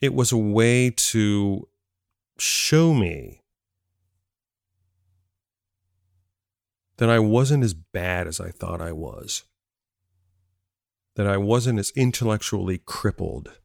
It 0.02 0.14
was 0.14 0.32
a 0.32 0.38
way 0.38 0.92
to 0.92 1.68
show 2.38 2.94
me 2.94 3.42
that 6.98 7.10
I 7.10 7.20
wasn't 7.20 7.64
as 7.64 7.74
bad 7.74 8.28
as 8.28 8.40
I 8.40 8.52
thought 8.52 8.82
I 8.82 8.92
was, 8.92 9.44
that 11.16 11.28
I 11.28 11.38
wasn't 11.38 11.80
as 11.80 11.92
intellectually 11.96 12.78
crippled 12.78 13.60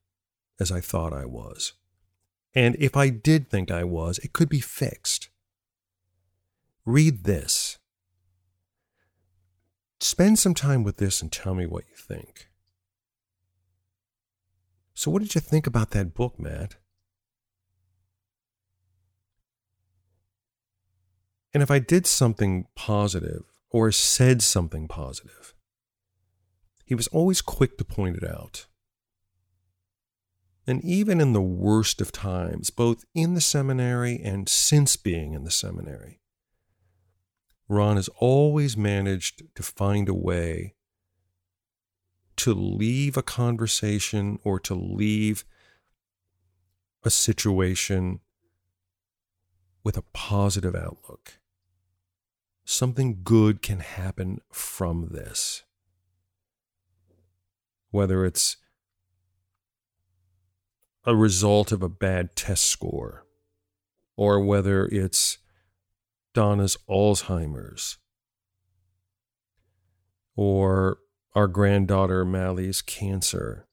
as 0.61 0.71
I 0.71 0.81
thought 0.81 1.13
I 1.13 1.25
was. 1.25 1.73
And 2.55 2.77
if 2.79 2.97
I 2.97 3.09
did 3.09 3.51
think 3.51 3.71
I 3.71 3.83
was, 3.83 4.19
it 4.19 4.33
could 4.33 4.49
be 4.49 4.61
fixed. 4.61 5.29
Read 6.85 7.25
this. 7.25 7.79
Spend 10.01 10.39
some 10.39 10.55
time 10.55 10.85
with 10.85 10.99
this 10.99 11.23
and 11.23 11.33
tell 11.33 11.55
me 11.55 11.67
what 11.67 11.85
you 11.89 11.97
think. 11.97 12.49
So, 14.95 15.11
what 15.11 15.23
did 15.23 15.35
you 15.35 15.41
think 15.41 15.67
about 15.67 15.91
that 15.91 16.15
book, 16.15 16.39
Matt? 16.39 16.77
And 21.53 21.63
if 21.63 21.71
I 21.71 21.79
did 21.79 22.07
something 22.07 22.67
positive 22.75 23.45
or 23.71 23.91
said 23.93 24.43
something 24.43 24.89
positive, 24.89 25.55
he 26.85 26.95
was 26.95 27.07
always 27.09 27.41
quick 27.41 27.79
to 27.79 27.85
point 27.85 28.17
it 28.17 28.25
out. 28.25 28.67
And 30.67 30.83
even 30.85 31.21
in 31.21 31.33
the 31.33 31.43
worst 31.43 32.01
of 32.01 32.11
times, 32.11 32.71
both 32.71 33.05
in 33.15 33.35
the 33.35 33.41
seminary 33.41 34.21
and 34.23 34.49
since 34.49 34.97
being 34.97 35.35
in 35.35 35.45
the 35.45 35.51
seminary, 35.51 36.21
Ron 37.69 37.97
has 37.97 38.09
always 38.19 38.77
managed 38.77 39.43
to 39.55 39.63
find 39.63 40.09
a 40.09 40.15
way 40.15 40.75
to 42.45 42.53
leave 42.53 43.17
a 43.17 43.23
conversation 43.23 44.39
or 44.45 44.61
to 44.61 44.75
leave 44.75 45.47
a 47.03 47.09
situation 47.09 48.21
with 49.83 49.97
a 49.97 50.03
positive 50.13 50.75
outlook. 50.75 51.39
Something 52.63 53.21
good 53.25 53.63
can 53.63 53.79
happen 53.81 54.43
from 54.53 55.09
this. 55.11 55.63
Whether 57.91 58.27
it's 58.27 58.59
a 61.07 61.17
result 61.17 61.73
of 61.73 61.83
a 61.83 61.89
bad 61.89 62.37
test 62.37 62.65
score, 62.67 63.25
or 64.19 64.39
whether 64.41 64.85
it's 64.85 65.39
Donna's 66.35 66.77
Alzheimer's, 66.91 67.97
or 70.37 70.99
our 71.35 71.49
granddaughter 71.49 72.25
Mally's 72.25 72.81
cancer, 72.81 73.67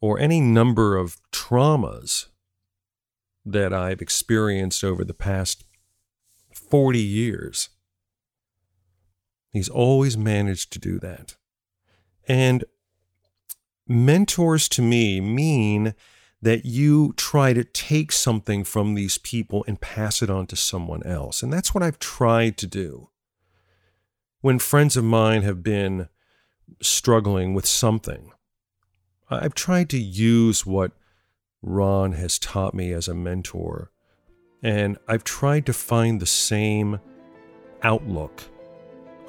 or 0.00 0.18
any 0.18 0.40
number 0.40 0.96
of 0.96 1.20
traumas 1.30 2.26
that 3.44 3.72
I've 3.72 4.00
experienced 4.00 4.82
over 4.82 5.04
the 5.04 5.14
past 5.14 5.64
40 6.52 6.98
years. 6.98 7.68
He's 9.50 9.68
always 9.68 10.16
managed 10.16 10.72
to 10.72 10.78
do 10.78 10.98
that. 11.00 11.36
And 12.26 12.64
mentors 13.86 14.68
to 14.70 14.82
me 14.82 15.20
mean 15.20 15.94
that 16.40 16.64
you 16.64 17.12
try 17.16 17.52
to 17.52 17.62
take 17.62 18.10
something 18.10 18.64
from 18.64 18.94
these 18.94 19.18
people 19.18 19.64
and 19.68 19.80
pass 19.80 20.22
it 20.22 20.30
on 20.30 20.46
to 20.48 20.56
someone 20.56 21.02
else. 21.04 21.42
And 21.42 21.52
that's 21.52 21.74
what 21.74 21.82
I've 21.82 21.98
tried 21.98 22.56
to 22.58 22.66
do. 22.66 23.10
When 24.42 24.58
friends 24.58 24.96
of 24.96 25.04
mine 25.04 25.42
have 25.42 25.62
been 25.62 26.08
struggling 26.80 27.54
with 27.54 27.64
something, 27.64 28.32
I've 29.30 29.54
tried 29.54 29.88
to 29.90 29.98
use 30.00 30.66
what 30.66 30.90
Ron 31.62 32.14
has 32.14 32.40
taught 32.40 32.74
me 32.74 32.92
as 32.92 33.06
a 33.06 33.14
mentor, 33.14 33.92
and 34.60 34.98
I've 35.06 35.22
tried 35.22 35.64
to 35.66 35.72
find 35.72 36.18
the 36.18 36.26
same 36.26 36.98
outlook, 37.84 38.42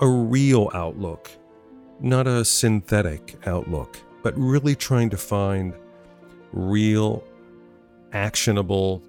a 0.01 0.07
real 0.07 0.71
outlook, 0.73 1.29
not 1.99 2.25
a 2.25 2.43
synthetic 2.43 3.37
outlook, 3.45 3.99
but 4.23 4.35
really 4.35 4.75
trying 4.75 5.11
to 5.11 5.17
find 5.17 5.75
real, 6.51 7.23
actionable 8.13 9.03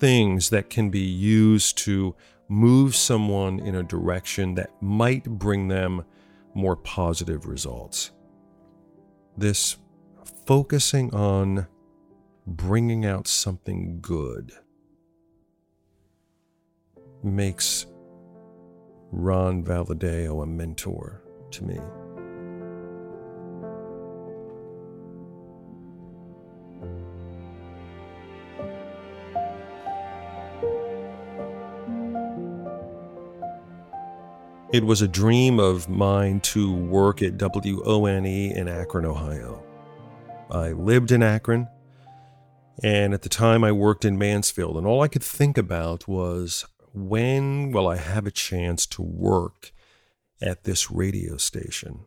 things 0.00 0.50
that 0.50 0.68
can 0.68 0.90
be 0.90 0.98
used 0.98 1.78
to 1.78 2.16
move 2.48 2.96
someone 2.96 3.60
in 3.60 3.74
a 3.74 3.82
direction 3.82 4.54
that 4.54 4.70
might 4.80 5.24
bring 5.24 5.68
them 5.68 6.04
more 6.54 6.76
positive 6.76 7.46
results. 7.46 8.10
This 9.36 9.76
focusing 10.46 11.14
on 11.14 11.66
bringing 12.46 13.04
out 13.04 13.26
something 13.28 14.00
good 14.00 14.52
makes 17.22 17.86
Ron 19.10 19.62
Valadeo 19.62 20.42
a 20.42 20.46
mentor 20.46 21.22
to 21.50 21.64
me. 21.64 21.78
It 34.70 34.84
was 34.84 35.00
a 35.00 35.08
dream 35.08 35.58
of 35.58 35.88
mine 35.88 36.40
to 36.40 36.70
work 36.70 37.22
at 37.22 37.38
WONE 37.38 38.26
in 38.26 38.68
Akron, 38.68 39.06
Ohio. 39.06 39.62
I 40.50 40.72
lived 40.72 41.10
in 41.10 41.22
Akron, 41.22 41.68
and 42.84 43.14
at 43.14 43.22
the 43.22 43.30
time 43.30 43.64
I 43.64 43.72
worked 43.72 44.04
in 44.04 44.18
Mansfield, 44.18 44.76
and 44.76 44.86
all 44.86 45.00
I 45.00 45.08
could 45.08 45.22
think 45.22 45.56
about 45.56 46.06
was 46.06 46.66
when 46.92 47.72
will 47.72 47.88
I 47.88 47.96
have 47.96 48.26
a 48.26 48.30
chance 48.30 48.84
to 48.88 49.00
work 49.00 49.72
at 50.42 50.64
this 50.64 50.90
radio 50.90 51.38
station? 51.38 52.00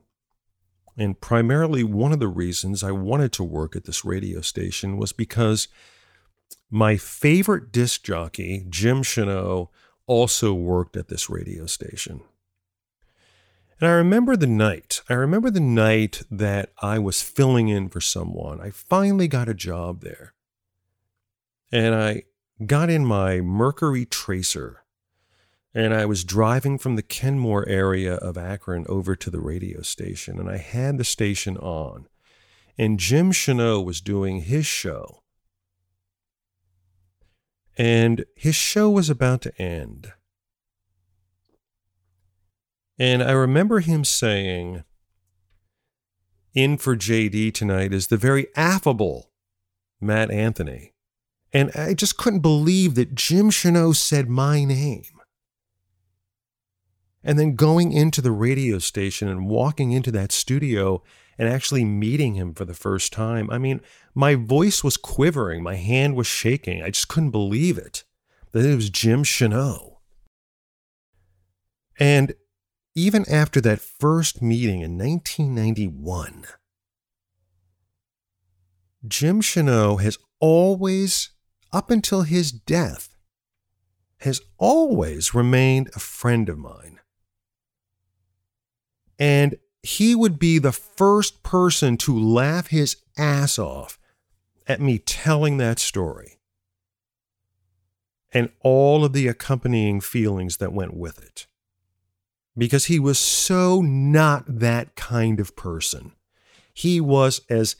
And 0.95 1.19
primarily, 1.19 1.83
one 1.83 2.11
of 2.11 2.19
the 2.19 2.27
reasons 2.27 2.83
I 2.83 2.91
wanted 2.91 3.31
to 3.33 3.43
work 3.43 3.75
at 3.75 3.85
this 3.85 4.05
radio 4.05 4.41
station 4.41 4.97
was 4.97 5.13
because 5.13 5.67
my 6.69 6.95
favorite 6.95 7.71
disc 7.71 8.03
jockey, 8.03 8.67
Jim 8.69 9.01
Cheneau, 9.01 9.69
also 10.05 10.53
worked 10.53 10.95
at 10.95 11.07
this 11.07 11.27
radio 11.27 11.65
station. 11.65 12.21
And 13.81 13.89
I 13.89 13.93
remember 13.93 14.37
the 14.37 14.45
night. 14.45 15.01
I 15.09 15.13
remember 15.13 15.49
the 15.49 15.59
night 15.59 16.21
that 16.29 16.71
I 16.83 16.99
was 16.99 17.23
filling 17.23 17.67
in 17.67 17.89
for 17.89 17.99
someone. 17.99 18.61
I 18.61 18.69
finally 18.69 19.27
got 19.27 19.49
a 19.49 19.55
job 19.55 20.01
there. 20.01 20.35
And 21.71 21.95
I 21.95 22.23
got 22.63 22.91
in 22.91 23.05
my 23.07 23.41
Mercury 23.41 24.05
Tracer 24.05 24.83
and 25.73 25.93
I 25.95 26.05
was 26.05 26.23
driving 26.23 26.77
from 26.77 26.95
the 26.95 27.01
Kenmore 27.01 27.67
area 27.67 28.15
of 28.15 28.37
Akron 28.37 28.85
over 28.87 29.15
to 29.15 29.29
the 29.31 29.39
radio 29.39 29.81
station. 29.81 30.37
And 30.37 30.49
I 30.49 30.57
had 30.57 30.99
the 30.99 31.03
station 31.03 31.57
on. 31.57 32.07
And 32.77 32.99
Jim 32.99 33.31
Cheneau 33.31 33.83
was 33.83 33.99
doing 33.99 34.41
his 34.41 34.65
show. 34.65 35.23
And 37.77 38.25
his 38.35 38.55
show 38.55 38.91
was 38.91 39.09
about 39.09 39.41
to 39.41 39.61
end. 39.61 40.11
And 43.01 43.23
I 43.23 43.31
remember 43.31 43.79
him 43.79 44.05
saying, 44.05 44.83
In 46.53 46.77
for 46.77 46.95
JD 46.95 47.51
tonight 47.51 47.93
is 47.93 48.07
the 48.07 48.15
very 48.15 48.45
affable 48.55 49.31
Matt 49.99 50.29
Anthony. 50.29 50.93
And 51.51 51.71
I 51.73 51.95
just 51.95 52.15
couldn't 52.15 52.41
believe 52.41 52.93
that 52.93 53.15
Jim 53.15 53.49
Cheneau 53.49 53.95
said 53.95 54.29
my 54.29 54.63
name. 54.65 55.19
And 57.23 57.39
then 57.39 57.55
going 57.55 57.91
into 57.91 58.21
the 58.21 58.31
radio 58.31 58.77
station 58.77 59.27
and 59.27 59.47
walking 59.47 59.93
into 59.93 60.11
that 60.11 60.31
studio 60.31 61.01
and 61.39 61.49
actually 61.49 61.83
meeting 61.83 62.35
him 62.35 62.53
for 62.53 62.65
the 62.65 62.75
first 62.75 63.11
time. 63.11 63.49
I 63.49 63.57
mean, 63.57 63.81
my 64.13 64.35
voice 64.35 64.83
was 64.83 64.95
quivering, 64.95 65.63
my 65.63 65.75
hand 65.75 66.15
was 66.15 66.27
shaking. 66.27 66.83
I 66.83 66.91
just 66.91 67.07
couldn't 67.07 67.31
believe 67.31 67.79
it 67.79 68.03
that 68.51 68.63
it 68.63 68.75
was 68.75 68.91
Jim 68.91 69.23
Cheneau. 69.23 69.97
And 71.99 72.35
even 72.95 73.27
after 73.29 73.61
that 73.61 73.79
first 73.79 74.41
meeting 74.41 74.81
in 74.81 74.97
1991, 74.97 76.45
Jim 79.07 79.41
Cheneau 79.41 80.01
has 80.01 80.17
always, 80.39 81.31
up 81.71 81.89
until 81.89 82.23
his 82.23 82.51
death, 82.51 83.15
has 84.19 84.41
always 84.57 85.33
remained 85.33 85.89
a 85.95 85.99
friend 85.99 86.49
of 86.49 86.57
mine. 86.57 86.99
And 89.17 89.55
he 89.81 90.13
would 90.13 90.37
be 90.37 90.59
the 90.59 90.71
first 90.71 91.43
person 91.43 91.97
to 91.97 92.17
laugh 92.17 92.67
his 92.67 92.97
ass 93.17 93.57
off 93.57 93.97
at 94.67 94.79
me 94.79 94.99
telling 94.99 95.57
that 95.57 95.79
story 95.79 96.39
and 98.31 98.49
all 98.61 99.03
of 99.03 99.13
the 99.13 99.27
accompanying 99.27 100.01
feelings 100.01 100.57
that 100.57 100.71
went 100.71 100.95
with 100.95 101.21
it 101.23 101.47
because 102.57 102.85
he 102.85 102.99
was 102.99 103.17
so 103.17 103.81
not 103.81 104.43
that 104.47 104.95
kind 104.95 105.39
of 105.39 105.55
person. 105.55 106.11
He 106.73 106.99
was 106.99 107.41
as 107.49 107.75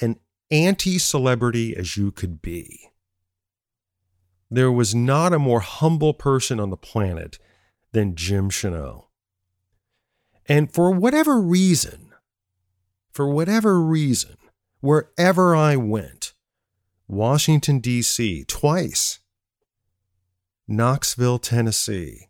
an 0.00 0.18
anti 0.50 0.98
celebrity 0.98 1.76
as 1.76 1.96
you 1.96 2.10
could 2.10 2.42
be. 2.42 2.90
There 4.50 4.70
was 4.70 4.94
not 4.94 5.32
a 5.32 5.38
more 5.38 5.60
humble 5.60 6.14
person 6.14 6.60
on 6.60 6.70
the 6.70 6.76
planet 6.76 7.38
than 7.92 8.14
Jim 8.14 8.50
Cheneau. 8.50 9.06
And 10.46 10.72
for 10.72 10.92
whatever 10.92 11.40
reason, 11.40 12.12
for 13.10 13.28
whatever 13.28 13.80
reason, 13.80 14.36
wherever 14.80 15.56
I 15.56 15.76
went, 15.76 16.32
Washington, 17.08 17.80
D.C., 17.80 18.44
twice, 18.44 19.20
Knoxville, 20.68 21.38
Tennessee, 21.38 22.25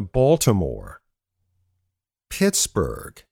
Baltimore, 0.00 1.02
Pittsburgh, 2.30 3.22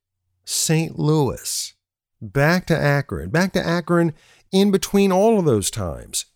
St. 0.45 0.99
Louis, 0.99 1.75
back 2.21 2.67
to 2.67 2.77
Akron, 2.77 3.31
back 3.31 3.53
to 3.55 3.67
Akron 3.67 4.13
in 4.53 4.71
between 4.71 5.13
all 5.13 5.39
of 5.39 5.45
those 5.45 5.71
times. 5.71 6.27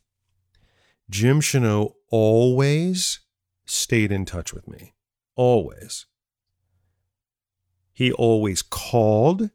Jim 1.10 1.40
Cheneau 1.40 1.94
always 2.10 3.20
stayed 3.66 4.10
in 4.10 4.24
touch 4.24 4.54
with 4.54 4.66
me. 4.68 4.94
Always. 5.36 6.06
He 7.92 8.12
always 8.12 8.62
called. 8.62 9.50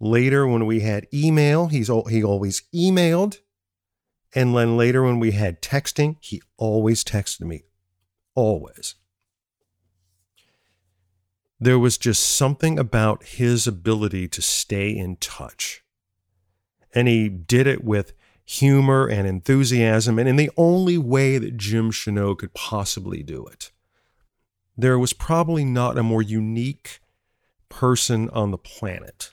Later, 0.00 0.46
when 0.46 0.66
we 0.66 0.80
had 0.80 1.06
email, 1.14 1.68
he's 1.68 1.90
he 2.10 2.22
always 2.22 2.62
emailed. 2.74 3.38
And 4.34 4.54
then 4.54 4.76
later, 4.76 5.02
when 5.02 5.20
we 5.20 5.30
had 5.30 5.62
texting, 5.62 6.16
he 6.20 6.42
always 6.58 7.02
texted 7.02 7.42
me. 7.42 7.64
Always 8.34 8.96
there 11.64 11.78
was 11.78 11.98
just 11.98 12.36
something 12.36 12.78
about 12.78 13.24
his 13.24 13.66
ability 13.66 14.28
to 14.28 14.42
stay 14.42 14.90
in 14.90 15.16
touch. 15.16 15.82
And 16.94 17.08
he 17.08 17.28
did 17.28 17.66
it 17.66 17.82
with 17.82 18.12
humor 18.44 19.06
and 19.06 19.26
enthusiasm, 19.26 20.18
and 20.18 20.28
in 20.28 20.36
the 20.36 20.50
only 20.56 20.98
way 20.98 21.38
that 21.38 21.56
Jim 21.56 21.90
Cheneau 21.90 22.36
could 22.36 22.52
possibly 22.52 23.22
do 23.22 23.46
it. 23.46 23.72
There 24.76 24.98
was 24.98 25.12
probably 25.12 25.64
not 25.64 25.96
a 25.96 26.02
more 26.02 26.22
unique 26.22 27.00
person 27.68 28.28
on 28.30 28.50
the 28.50 28.58
planet. 28.58 29.32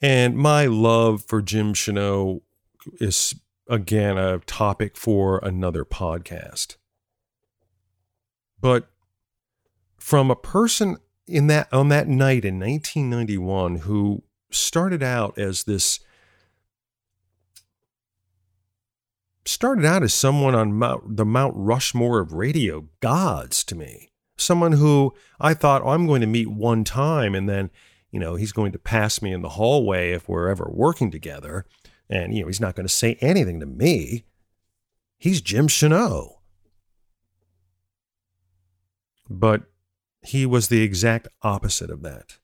And 0.00 0.36
my 0.36 0.66
love 0.66 1.24
for 1.24 1.40
Jim 1.40 1.72
Cheneau 1.72 2.42
is, 3.00 3.34
again, 3.68 4.18
a 4.18 4.40
topic 4.40 4.96
for 4.96 5.38
another 5.38 5.84
podcast. 5.84 6.76
But 8.60 8.91
from 10.02 10.32
a 10.32 10.36
person 10.36 10.96
in 11.28 11.46
that 11.46 11.72
on 11.72 11.88
that 11.88 12.08
night 12.08 12.44
in 12.44 12.58
1991 12.58 13.76
who 13.76 14.20
started 14.50 15.00
out 15.00 15.38
as 15.38 15.62
this 15.62 16.00
started 19.44 19.84
out 19.84 20.02
as 20.02 20.12
someone 20.12 20.56
on 20.56 20.74
Mount, 20.74 21.16
the 21.16 21.24
Mount 21.24 21.54
Rushmore 21.56 22.18
of 22.18 22.32
radio 22.32 22.88
gods 22.98 23.62
to 23.62 23.76
me. 23.76 24.10
Someone 24.36 24.72
who 24.72 25.14
I 25.38 25.54
thought, 25.54 25.82
oh, 25.82 25.90
I'm 25.90 26.08
going 26.08 26.20
to 26.20 26.26
meet 26.26 26.48
one 26.48 26.82
time 26.82 27.36
and 27.36 27.48
then, 27.48 27.70
you 28.10 28.18
know, 28.18 28.34
he's 28.34 28.52
going 28.52 28.72
to 28.72 28.80
pass 28.80 29.22
me 29.22 29.32
in 29.32 29.42
the 29.42 29.50
hallway 29.50 30.10
if 30.10 30.28
we're 30.28 30.48
ever 30.48 30.68
working 30.68 31.12
together. 31.12 31.64
And, 32.10 32.34
you 32.34 32.42
know, 32.42 32.48
he's 32.48 32.60
not 32.60 32.74
going 32.74 32.88
to 32.88 32.92
say 32.92 33.16
anything 33.20 33.60
to 33.60 33.66
me. 33.66 34.24
He's 35.16 35.40
Jim 35.40 35.68
Cheneau. 35.68 36.40
But 39.30 39.62
he 40.22 40.46
was 40.46 40.68
the 40.68 40.82
exact 40.82 41.28
opposite 41.42 41.90
of 41.90 42.02
that, 42.02 42.38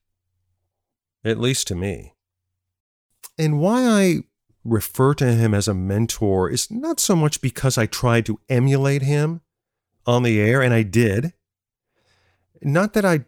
at 1.23 1.39
least 1.39 1.67
to 1.67 1.75
me. 1.75 2.13
And 3.37 3.59
why 3.59 3.85
I 3.85 4.17
refer 4.65 5.13
to 5.15 5.31
him 5.31 5.53
as 5.53 5.67
a 5.67 5.73
mentor 5.73 6.49
is 6.49 6.69
not 6.69 6.99
so 6.99 7.15
much 7.15 7.41
because 7.41 7.77
I 7.77 7.85
tried 7.85 8.25
to 8.25 8.39
emulate 8.49 9.01
him 9.01 9.41
on 10.05 10.23
the 10.23 10.39
air, 10.39 10.61
and 10.61 10.73
I 10.73 10.83
did. 10.83 11.33
Not 12.61 12.93
that 12.93 13.05
I 13.05 13.25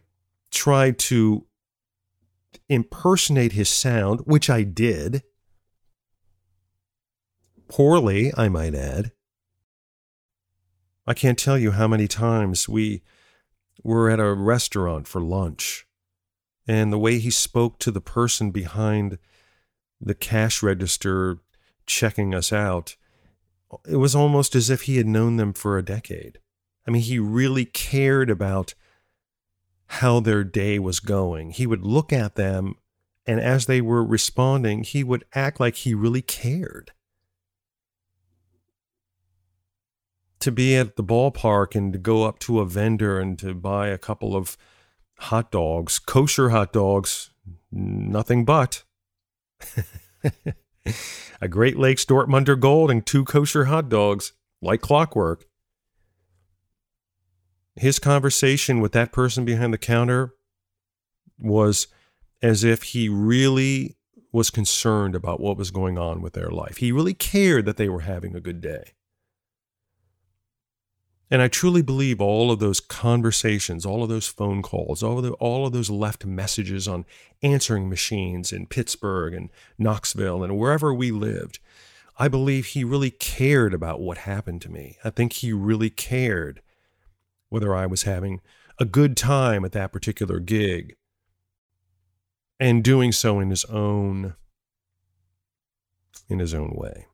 tried 0.50 0.98
to 1.00 1.46
impersonate 2.68 3.52
his 3.52 3.68
sound, 3.68 4.20
which 4.24 4.50
I 4.50 4.62
did. 4.62 5.22
Poorly, 7.68 8.32
I 8.36 8.48
might 8.48 8.74
add. 8.74 9.12
I 11.06 11.14
can't 11.14 11.38
tell 11.38 11.58
you 11.58 11.72
how 11.72 11.88
many 11.88 12.06
times 12.06 12.68
we 12.68 13.02
were 13.82 14.10
at 14.10 14.20
a 14.20 14.34
restaurant 14.34 15.08
for 15.08 15.20
lunch, 15.20 15.86
and 16.66 16.92
the 16.92 16.98
way 16.98 17.18
he 17.18 17.30
spoke 17.30 17.78
to 17.80 17.90
the 17.90 18.00
person 18.00 18.50
behind 18.50 19.18
the 20.00 20.14
cash 20.14 20.62
register 20.62 21.38
checking 21.86 22.34
us 22.34 22.52
out, 22.52 22.96
it 23.88 23.96
was 23.96 24.14
almost 24.14 24.54
as 24.54 24.70
if 24.70 24.82
he 24.82 24.96
had 24.96 25.06
known 25.06 25.36
them 25.36 25.52
for 25.52 25.78
a 25.78 25.84
decade. 25.84 26.38
I 26.86 26.90
mean, 26.90 27.02
he 27.02 27.18
really 27.18 27.64
cared 27.64 28.30
about 28.30 28.74
how 29.86 30.20
their 30.20 30.44
day 30.44 30.78
was 30.78 31.00
going. 31.00 31.50
He 31.50 31.66
would 31.66 31.84
look 31.84 32.12
at 32.12 32.34
them, 32.34 32.76
and 33.26 33.40
as 33.40 33.66
they 33.66 33.80
were 33.80 34.04
responding, 34.04 34.84
he 34.84 35.04
would 35.04 35.24
act 35.34 35.60
like 35.60 35.76
he 35.76 35.94
really 35.94 36.22
cared. 36.22 36.92
To 40.42 40.50
be 40.50 40.74
at 40.74 40.96
the 40.96 41.04
ballpark 41.04 41.76
and 41.76 41.92
to 41.92 42.00
go 42.00 42.24
up 42.24 42.40
to 42.40 42.58
a 42.58 42.66
vendor 42.66 43.20
and 43.20 43.38
to 43.38 43.54
buy 43.54 43.86
a 43.86 43.96
couple 43.96 44.34
of 44.34 44.56
hot 45.18 45.52
dogs, 45.52 46.00
kosher 46.00 46.48
hot 46.48 46.72
dogs, 46.72 47.30
nothing 47.70 48.44
but. 48.44 48.82
a 51.40 51.46
Great 51.48 51.78
Lakes 51.78 52.04
Dortmunder 52.04 52.58
Gold 52.58 52.90
and 52.90 53.06
two 53.06 53.24
kosher 53.24 53.66
hot 53.66 53.88
dogs, 53.88 54.32
like 54.60 54.80
clockwork. 54.80 55.44
His 57.76 58.00
conversation 58.00 58.80
with 58.80 58.90
that 58.92 59.12
person 59.12 59.44
behind 59.44 59.72
the 59.72 59.78
counter 59.78 60.34
was 61.38 61.86
as 62.42 62.64
if 62.64 62.82
he 62.82 63.08
really 63.08 63.96
was 64.32 64.50
concerned 64.50 65.14
about 65.14 65.38
what 65.38 65.56
was 65.56 65.70
going 65.70 65.98
on 65.98 66.20
with 66.20 66.32
their 66.32 66.50
life. 66.50 66.78
He 66.78 66.90
really 66.90 67.14
cared 67.14 67.64
that 67.66 67.76
they 67.76 67.88
were 67.88 68.00
having 68.00 68.34
a 68.34 68.40
good 68.40 68.60
day. 68.60 68.94
And 71.32 71.40
I 71.40 71.48
truly 71.48 71.80
believe 71.80 72.20
all 72.20 72.50
of 72.50 72.58
those 72.58 72.78
conversations, 72.78 73.86
all 73.86 74.02
of 74.02 74.10
those 74.10 74.26
phone 74.26 74.60
calls, 74.60 75.02
all 75.02 75.16
of, 75.16 75.24
the, 75.24 75.32
all 75.32 75.66
of 75.66 75.72
those 75.72 75.88
left 75.88 76.26
messages 76.26 76.86
on 76.86 77.06
answering 77.42 77.88
machines 77.88 78.52
in 78.52 78.66
Pittsburgh 78.66 79.32
and 79.32 79.48
Knoxville 79.78 80.44
and 80.44 80.58
wherever 80.58 80.92
we 80.92 81.10
lived, 81.10 81.58
I 82.18 82.28
believe 82.28 82.66
he 82.66 82.84
really 82.84 83.10
cared 83.10 83.72
about 83.72 83.98
what 83.98 84.18
happened 84.18 84.60
to 84.60 84.70
me. 84.70 84.98
I 85.02 85.08
think 85.08 85.32
he 85.32 85.54
really 85.54 85.88
cared 85.88 86.60
whether 87.48 87.74
I 87.74 87.86
was 87.86 88.02
having 88.02 88.42
a 88.78 88.84
good 88.84 89.16
time 89.16 89.64
at 89.64 89.72
that 89.72 89.90
particular 89.90 90.38
gig 90.38 90.96
and 92.60 92.84
doing 92.84 93.10
so 93.10 93.40
in 93.40 93.48
his 93.48 93.64
own 93.64 94.34
in 96.28 96.40
his 96.40 96.52
own 96.52 96.72
way. 96.74 97.06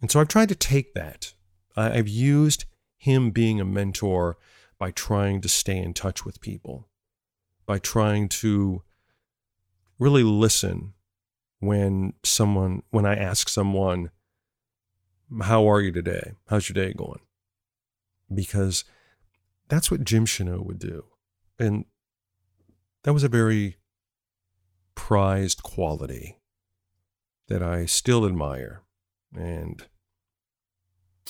And 0.00 0.10
so 0.10 0.18
I've 0.18 0.26
tried 0.26 0.48
to 0.48 0.56
take 0.56 0.92
that 0.94 1.34
I've 1.76 2.08
used 2.08 2.64
him 2.96 3.30
being 3.30 3.60
a 3.60 3.64
mentor 3.64 4.38
by 4.78 4.90
trying 4.90 5.40
to 5.42 5.48
stay 5.48 5.76
in 5.76 5.94
touch 5.94 6.24
with 6.24 6.40
people, 6.40 6.88
by 7.66 7.78
trying 7.78 8.28
to 8.28 8.82
really 9.98 10.22
listen 10.22 10.94
when 11.60 12.14
someone, 12.22 12.82
when 12.90 13.06
I 13.06 13.14
ask 13.14 13.48
someone, 13.48 14.10
How 15.42 15.68
are 15.68 15.80
you 15.80 15.92
today? 15.92 16.32
How's 16.48 16.68
your 16.68 16.74
day 16.74 16.92
going? 16.92 17.20
Because 18.32 18.84
that's 19.68 19.90
what 19.90 20.04
Jim 20.04 20.24
Cheneau 20.24 20.64
would 20.64 20.78
do. 20.78 21.04
And 21.58 21.84
that 23.02 23.12
was 23.12 23.24
a 23.24 23.28
very 23.28 23.76
prized 24.94 25.62
quality 25.62 26.38
that 27.48 27.62
I 27.62 27.86
still 27.86 28.26
admire. 28.26 28.82
And 29.34 29.84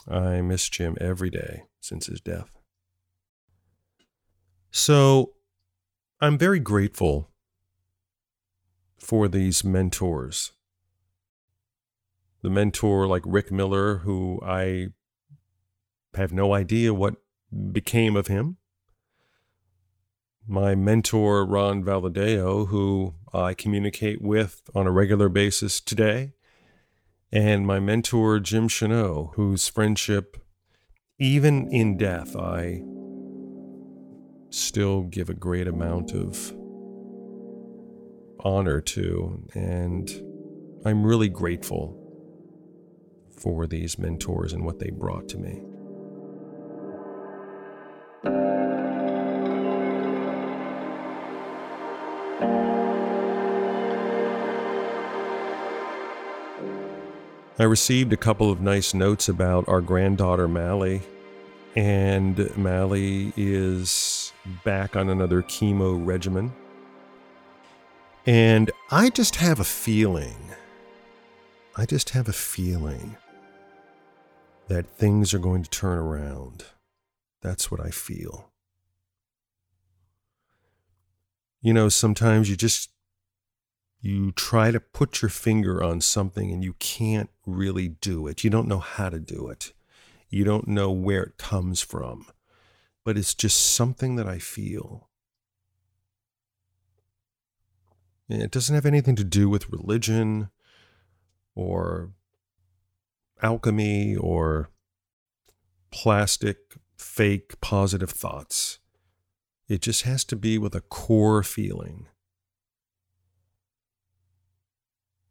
I 0.08 0.40
miss 0.40 0.68
Jim 0.68 0.96
every 1.00 1.30
day 1.30 1.64
since 1.80 2.06
his 2.06 2.20
death. 2.20 2.50
So 4.70 5.32
I'm 6.20 6.38
very 6.38 6.60
grateful 6.60 7.30
for 8.98 9.28
these 9.28 9.64
mentors. 9.64 10.52
The 12.42 12.50
mentor 12.50 13.06
like 13.06 13.22
Rick 13.24 13.50
Miller, 13.50 13.98
who 13.98 14.40
I 14.44 14.88
have 16.14 16.32
no 16.32 16.54
idea 16.54 16.94
what 16.94 17.16
became 17.72 18.16
of 18.16 18.28
him. 18.28 18.58
My 20.46 20.74
mentor, 20.74 21.44
Ron 21.44 21.82
Valadeo, 21.82 22.68
who 22.68 23.14
I 23.34 23.54
communicate 23.54 24.22
with 24.22 24.62
on 24.74 24.86
a 24.86 24.92
regular 24.92 25.28
basis 25.28 25.80
today 25.80 26.36
and 27.32 27.66
my 27.66 27.80
mentor, 27.80 28.38
Jim 28.40 28.68
Cheneau, 28.68 29.32
whose 29.34 29.68
friendship, 29.68 30.36
even 31.18 31.68
in 31.72 31.96
death, 31.96 32.36
I 32.36 32.82
still 34.50 35.02
give 35.02 35.28
a 35.28 35.34
great 35.34 35.66
amount 35.66 36.12
of 36.12 36.54
honor 38.40 38.80
to. 38.80 39.44
And 39.54 40.08
I'm 40.84 41.04
really 41.04 41.28
grateful 41.28 42.02
for 43.36 43.66
these 43.66 43.98
mentors 43.98 44.52
and 44.52 44.64
what 44.64 44.78
they 44.78 44.90
brought 44.90 45.28
to 45.30 45.38
me. 45.38 45.62
I 57.58 57.64
received 57.64 58.12
a 58.12 58.18
couple 58.18 58.50
of 58.50 58.60
nice 58.60 58.92
notes 58.92 59.30
about 59.30 59.66
our 59.66 59.80
granddaughter, 59.80 60.46
Mally, 60.46 61.00
and 61.74 62.54
Mally 62.54 63.32
is 63.34 64.34
back 64.62 64.94
on 64.94 65.08
another 65.08 65.40
chemo 65.40 66.04
regimen. 66.04 66.52
And 68.26 68.70
I 68.90 69.08
just 69.08 69.36
have 69.36 69.58
a 69.58 69.64
feeling, 69.64 70.36
I 71.76 71.86
just 71.86 72.10
have 72.10 72.28
a 72.28 72.34
feeling 72.34 73.16
that 74.68 74.86
things 74.86 75.32
are 75.32 75.38
going 75.38 75.62
to 75.62 75.70
turn 75.70 75.96
around. 75.96 76.66
That's 77.40 77.70
what 77.70 77.80
I 77.80 77.88
feel. 77.88 78.50
You 81.62 81.72
know, 81.72 81.88
sometimes 81.88 82.50
you 82.50 82.56
just 82.56 82.90
you 84.06 84.30
try 84.30 84.70
to 84.70 84.78
put 84.78 85.20
your 85.20 85.28
finger 85.28 85.82
on 85.82 86.00
something 86.00 86.52
and 86.52 86.62
you 86.62 86.74
can't 86.74 87.28
really 87.44 87.88
do 87.88 88.28
it. 88.28 88.44
You 88.44 88.50
don't 88.50 88.68
know 88.68 88.78
how 88.78 89.08
to 89.08 89.18
do 89.18 89.48
it. 89.48 89.72
You 90.30 90.44
don't 90.44 90.68
know 90.68 90.92
where 90.92 91.24
it 91.24 91.38
comes 91.38 91.80
from. 91.80 92.26
But 93.04 93.18
it's 93.18 93.34
just 93.34 93.74
something 93.74 94.14
that 94.14 94.28
I 94.28 94.38
feel. 94.38 95.08
And 98.28 98.42
it 98.42 98.52
doesn't 98.52 98.74
have 98.74 98.86
anything 98.86 99.16
to 99.16 99.24
do 99.24 99.48
with 99.48 99.70
religion 99.70 100.50
or 101.56 102.12
alchemy 103.42 104.14
or 104.14 104.70
plastic, 105.90 106.58
fake, 106.96 107.60
positive 107.60 108.10
thoughts. 108.10 108.78
It 109.68 109.82
just 109.82 110.02
has 110.02 110.24
to 110.26 110.36
be 110.36 110.58
with 110.58 110.76
a 110.76 110.80
core 110.80 111.42
feeling 111.42 112.06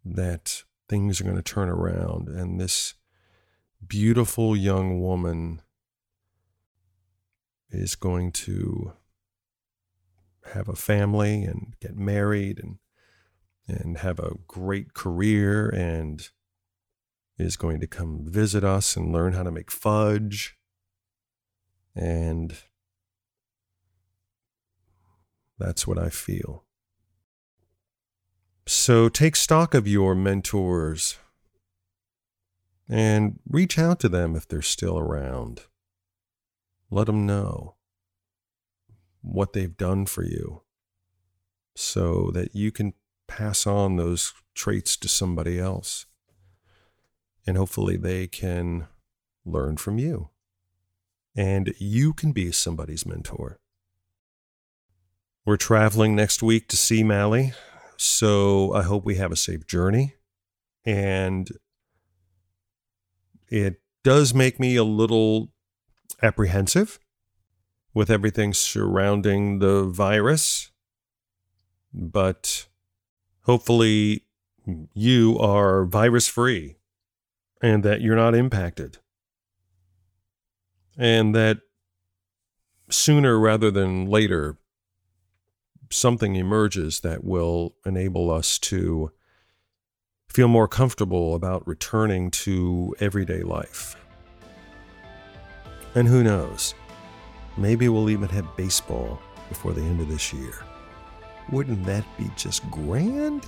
that 0.05 0.63
things 0.87 1.19
are 1.19 1.23
going 1.23 1.35
to 1.35 1.41
turn 1.41 1.67
around 1.67 2.29
and 2.29 2.61
this 2.61 2.93
beautiful 3.85 4.55
young 4.55 5.01
woman 5.01 5.61
is 7.69 7.95
going 7.95 8.31
to 8.31 8.93
have 10.53 10.69
a 10.69 10.75
family 10.75 11.43
and 11.43 11.75
get 11.81 11.97
married 11.97 12.59
and 12.59 12.77
and 13.67 13.97
have 13.97 14.19
a 14.19 14.35
great 14.47 14.93
career 14.93 15.67
and 15.69 16.29
is 17.39 17.57
going 17.57 17.79
to 17.79 17.87
come 17.87 18.23
visit 18.23 18.63
us 18.63 18.95
and 18.95 19.11
learn 19.11 19.33
how 19.33 19.41
to 19.41 19.51
make 19.51 19.71
fudge 19.71 20.55
and 21.95 22.55
that's 25.57 25.87
what 25.87 25.97
I 25.97 26.09
feel. 26.09 26.64
So 28.67 29.09
take 29.09 29.35
stock 29.35 29.73
of 29.73 29.87
your 29.87 30.15
mentors 30.15 31.17
and 32.89 33.39
reach 33.47 33.77
out 33.77 33.99
to 33.99 34.09
them 34.09 34.35
if 34.35 34.47
they're 34.47 34.61
still 34.61 34.97
around. 34.97 35.61
Let 36.89 37.05
them 37.05 37.25
know 37.25 37.75
what 39.21 39.53
they've 39.53 39.75
done 39.75 40.05
for 40.05 40.23
you 40.23 40.61
so 41.75 42.31
that 42.33 42.55
you 42.55 42.71
can 42.71 42.93
pass 43.27 43.67
on 43.67 43.97
those 43.97 44.33
traits 44.53 44.95
to 44.97 45.07
somebody 45.07 45.59
else. 45.59 46.05
And 47.45 47.57
hopefully 47.57 47.97
they 47.97 48.27
can 48.27 48.87
learn 49.45 49.77
from 49.77 49.99
you. 49.99 50.29
And 51.35 51.73
you 51.77 52.13
can 52.13 52.31
be 52.31 52.51
somebody's 52.51 53.05
mentor. 53.05 53.59
We're 55.45 55.57
traveling 55.57 56.15
next 56.15 56.41
week 56.41 56.67
to 56.69 56.77
see 56.77 57.03
Mally. 57.03 57.53
So 57.97 58.73
I 58.73 58.83
hope 58.83 59.05
we 59.05 59.15
have 59.15 59.31
a 59.31 59.35
safe 59.37 59.65
journey. 59.67 60.15
And 60.85 61.49
it 63.47 63.81
does 64.03 64.33
make 64.33 64.59
me 64.59 64.75
a 64.75 64.83
little 64.83 65.51
apprehensive 66.21 66.99
with 67.93 68.09
everything 68.09 68.53
surrounding 68.53 69.59
the 69.59 69.83
virus. 69.83 70.71
But 71.93 72.67
hopefully, 73.43 74.25
you 74.93 75.39
are 75.39 75.85
virus 75.85 76.27
free 76.27 76.77
and 77.61 77.83
that 77.83 78.01
you're 78.01 78.15
not 78.15 78.35
impacted. 78.35 78.97
and 80.97 81.35
that 81.35 81.59
sooner 82.89 83.39
rather 83.39 83.71
than 83.71 84.05
later, 84.05 84.57
something 85.89 86.35
emerges 86.35 87.01
that 87.01 87.23
will 87.23 87.75
enable 87.85 88.31
us 88.31 88.59
to 88.59 89.11
feel 90.29 90.47
more 90.47 90.67
comfortable 90.67 91.35
about 91.35 91.67
returning 91.67 92.29
to 92.29 92.95
everyday 92.99 93.41
life. 93.41 93.95
And 95.93 96.07
who 96.07 96.23
knows? 96.23 96.73
Maybe 97.57 97.87
we'll 97.87 98.09
even 98.09 98.27
have 98.29 98.57
baseball 98.57 99.21
before 99.47 99.71
the 99.71 99.81
end 99.81 100.01
of 100.01 100.09
this 100.09 100.33
year. 100.33 100.53
Wouldn't 101.51 101.85
that 101.85 102.03
be 102.17 102.29
just 102.35 102.69
grand? 102.69 103.47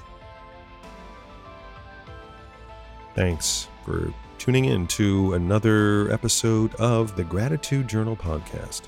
Thanks 3.16 3.68
for 3.84 4.14
tuning 4.38 4.66
in 4.66 4.88
to 4.88 5.34
another 5.34 6.10
episode 6.12 6.74
of 6.76 7.16
the 7.16 7.24
Gratitude 7.24 7.88
Journal 7.88 8.16
podcast. 8.16 8.84